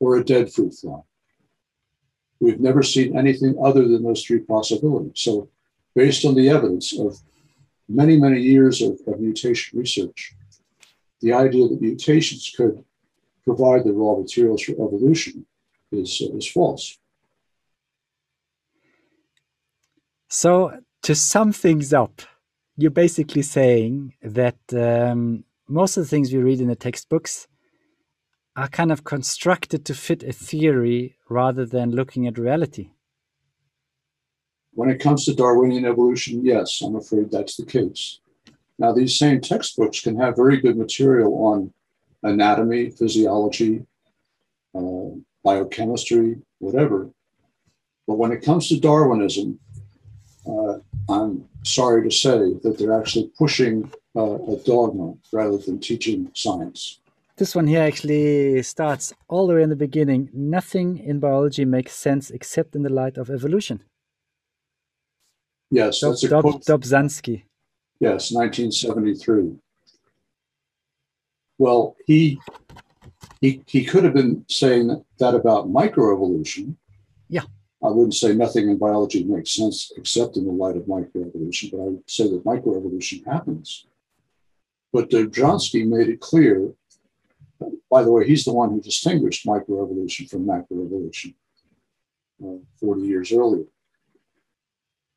or 0.00 0.16
a 0.16 0.24
dead 0.24 0.52
fruit 0.52 0.74
fly. 0.74 1.00
We've 2.40 2.60
never 2.60 2.82
seen 2.82 3.16
anything 3.16 3.56
other 3.62 3.86
than 3.86 4.02
those 4.02 4.24
three 4.24 4.40
possibilities. 4.40 5.20
So, 5.20 5.48
based 5.94 6.24
on 6.24 6.34
the 6.34 6.48
evidence 6.48 6.98
of 6.98 7.18
many, 7.88 8.18
many 8.18 8.40
years 8.40 8.82
of, 8.82 8.98
of 9.06 9.20
mutation 9.20 9.78
research, 9.78 10.34
the 11.20 11.32
idea 11.32 11.68
that 11.68 11.80
mutations 11.80 12.52
could 12.56 12.84
provide 13.44 13.84
the 13.84 13.92
raw 13.92 14.16
materials 14.16 14.62
for 14.62 14.72
evolution 14.72 15.46
is, 15.92 16.20
is 16.20 16.46
false. 16.46 16.98
So, 20.28 20.80
to 21.02 21.14
sum 21.14 21.52
things 21.52 21.92
up, 21.92 22.22
you're 22.76 22.90
basically 22.90 23.42
saying 23.42 24.14
that 24.22 24.58
um, 24.72 25.44
most 25.68 25.96
of 25.96 26.04
the 26.04 26.08
things 26.08 26.32
we 26.32 26.40
read 26.40 26.60
in 26.60 26.68
the 26.68 26.74
textbooks 26.74 27.46
are 28.56 28.68
kind 28.68 28.90
of 28.90 29.04
constructed 29.04 29.84
to 29.84 29.94
fit 29.94 30.22
a 30.22 30.32
theory 30.32 31.16
rather 31.28 31.66
than 31.66 31.90
looking 31.90 32.26
at 32.26 32.38
reality. 32.38 32.90
When 34.72 34.88
it 34.88 34.98
comes 35.00 35.24
to 35.24 35.34
Darwinian 35.34 35.84
evolution, 35.84 36.44
yes, 36.44 36.82
I'm 36.82 36.96
afraid 36.96 37.30
that's 37.30 37.56
the 37.56 37.66
case. 37.66 38.20
Now, 38.78 38.92
these 38.92 39.16
same 39.16 39.40
textbooks 39.40 40.00
can 40.00 40.18
have 40.18 40.34
very 40.34 40.60
good 40.60 40.76
material 40.76 41.32
on 41.34 41.72
anatomy, 42.24 42.90
physiology, 42.90 43.86
uh, 44.74 45.10
biochemistry, 45.44 46.36
whatever. 46.58 47.10
But 48.08 48.18
when 48.18 48.32
it 48.32 48.42
comes 48.42 48.68
to 48.68 48.80
Darwinism, 48.80 49.58
uh, 50.46 50.78
I'm 51.08 51.48
sorry 51.62 52.02
to 52.08 52.14
say 52.14 52.54
that 52.62 52.76
they're 52.78 52.98
actually 52.98 53.30
pushing 53.38 53.90
uh, 54.16 54.34
a 54.34 54.56
dogma 54.64 55.14
rather 55.32 55.58
than 55.58 55.78
teaching 55.80 56.30
science. 56.34 57.00
This 57.36 57.54
one 57.54 57.66
here 57.66 57.82
actually 57.82 58.62
starts 58.62 59.12
all 59.28 59.46
the 59.46 59.54
way 59.54 59.62
in 59.62 59.70
the 59.70 59.76
beginning. 59.76 60.30
Nothing 60.32 60.98
in 60.98 61.18
biology 61.18 61.64
makes 61.64 61.92
sense 61.92 62.30
except 62.30 62.76
in 62.76 62.82
the 62.82 62.92
light 62.92 63.16
of 63.16 63.28
evolution. 63.28 63.82
Yes, 65.70 66.00
Dob, 66.00 66.12
that's 66.12 66.24
a 66.24 66.28
Dob, 66.28 66.42
quote. 66.42 66.64
Dobzhansky. 66.64 67.42
Yes, 67.98 68.30
1973. 68.30 69.56
Well, 71.58 71.96
he 72.06 72.40
he 73.40 73.62
he 73.66 73.84
could 73.84 74.04
have 74.04 74.14
been 74.14 74.44
saying 74.48 75.04
that 75.18 75.34
about 75.34 75.68
microevolution. 75.68 76.76
Yeah. 77.28 77.42
I 77.82 77.88
wouldn't 77.88 78.14
say 78.14 78.34
nothing 78.34 78.68
in 78.70 78.78
biology 78.78 79.24
makes 79.24 79.50
sense 79.50 79.92
except 79.96 80.36
in 80.36 80.46
the 80.46 80.52
light 80.52 80.76
of 80.76 80.84
microevolution, 80.84 81.70
but 81.70 81.80
I 81.80 81.84
would 81.84 82.10
say 82.10 82.24
that 82.30 82.44
microevolution 82.44 83.26
happens. 83.26 83.86
But 84.92 85.10
Dobzhansky 85.10 85.86
made 85.86 86.08
it 86.08 86.20
clear, 86.20 86.72
by 87.90 88.02
the 88.02 88.10
way, 88.10 88.26
he's 88.26 88.44
the 88.44 88.52
one 88.52 88.70
who 88.70 88.80
distinguished 88.80 89.44
microevolution 89.46 90.30
from 90.30 90.46
macroevolution 90.46 91.34
uh, 92.42 92.58
40 92.80 93.02
years 93.02 93.32
earlier. 93.32 93.66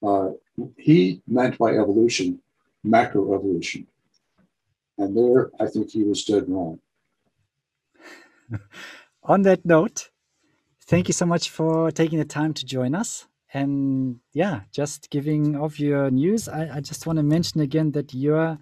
Uh, 0.04 0.32
he 0.78 1.22
meant 1.28 1.58
by 1.58 1.72
evolution 1.72 2.40
macroevolution. 2.86 3.86
And 4.98 5.16
there, 5.16 5.52
I 5.60 5.68
think 5.68 5.92
he 5.92 6.04
was 6.04 6.24
dead 6.24 6.50
wrong. 6.50 6.80
On 9.24 9.42
that 9.44 9.66
note, 9.66 10.10
thank 10.86 11.08
you 11.08 11.14
so 11.14 11.26
much 11.26 11.50
for 11.50 11.92
taking 11.92 12.18
the 12.18 12.26
time 12.26 12.54
to 12.56 12.66
join 12.66 12.96
us. 12.96 13.28
And 13.54 14.20
yeah, 14.34 14.62
just 14.72 15.10
giving 15.10 15.56
of 15.56 15.80
your 15.80 16.10
news, 16.12 16.48
I, 16.48 16.78
I 16.78 16.80
just 16.82 17.06
want 17.06 17.18
to 17.18 17.24
mention 17.24 17.62
again 17.62 17.92
that 17.92 18.14
your 18.14 18.58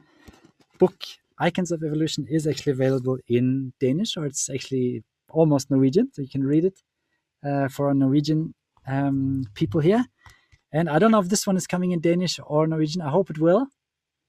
book, 0.77 0.95
Icons 1.39 1.71
of 1.71 1.83
Evolution, 1.83 2.27
is 2.29 2.45
actually 2.47 2.73
available 2.73 3.17
in 3.27 3.73
Danish, 3.79 4.17
or 4.17 4.25
it's 4.25 4.49
actually 4.49 5.03
almost 5.29 5.71
Norwegian, 5.71 6.11
so 6.13 6.21
you 6.21 6.29
can 6.29 6.43
read 6.45 6.65
it 6.65 6.79
uh, 7.45 7.67
for 7.67 7.93
Norwegian 7.93 8.53
um, 8.87 9.43
people 9.53 9.81
here. 9.81 10.05
And 10.71 10.89
I 10.89 10.99
don't 10.99 11.11
know 11.11 11.19
if 11.19 11.29
this 11.29 11.47
one 11.47 11.57
is 11.57 11.67
coming 11.67 11.91
in 11.91 11.99
Danish 11.99 12.39
or 12.45 12.67
Norwegian. 12.67 13.01
I 13.01 13.09
hope 13.09 13.29
it 13.29 13.39
will. 13.39 13.67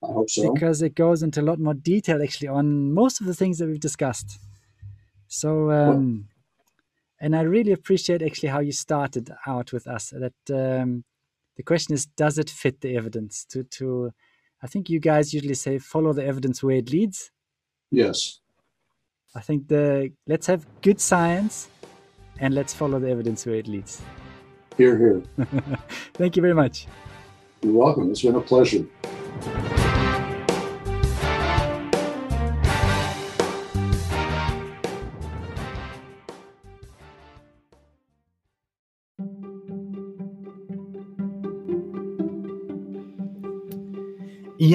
I 0.09 0.12
hope 0.12 0.31
so. 0.31 0.53
Because 0.53 0.83
it 0.83 0.95
goes 0.95 1.23
into 1.23 1.40
a 1.40 1.42
lot 1.42 1.59
more 1.59 1.75
detail 1.75 2.23
actually 2.23 2.49
on 2.49 2.92
most 2.92 3.21
of 3.21 3.27
the 3.27 3.35
things 3.35 3.59
that 3.59 3.66
we've 3.66 3.81
discussed. 3.81 4.38
So, 5.29 5.71
um, 5.71 6.29
and 7.21 7.35
I 7.35 7.42
really 7.42 7.73
appreciate 7.73 8.23
actually 8.23 8.51
how 8.51 8.61
you 8.61 8.73
started 8.73 9.31
out 9.47 9.73
with 9.73 9.87
us. 9.87 10.11
That 10.11 10.81
um, 10.83 11.05
the 11.57 11.62
question 11.62 11.95
is, 11.95 12.07
does 12.07 12.38
it 12.38 12.51
fit 12.51 12.81
the 12.81 12.97
evidence? 12.97 13.45
To 13.51 13.64
to, 13.64 14.12
I 14.62 14.66
think 14.66 14.88
you 14.88 15.01
guys 15.01 15.35
usually 15.35 15.55
say 15.55 15.79
follow 15.79 16.12
the 16.12 16.25
evidence 16.25 16.62
where 16.62 16.77
it 16.77 16.90
leads. 16.90 17.31
Yes. 17.90 18.40
I 19.35 19.40
think 19.40 19.69
the 19.69 20.12
let's 20.27 20.47
have 20.47 20.66
good 20.81 21.01
science, 21.01 21.69
and 22.38 22.55
let's 22.55 22.73
follow 22.73 22.99
the 22.99 23.11
evidence 23.11 23.45
where 23.47 23.57
it 23.57 23.66
leads. 23.66 24.03
Here, 24.77 24.97
here. 24.97 25.23
Thank 26.14 26.37
you 26.37 26.42
very 26.42 26.55
much. 26.55 26.87
You're 27.62 27.73
welcome. 27.73 28.11
It's 28.11 28.23
been 28.23 28.35
a 28.35 28.40
pleasure. 28.40 28.85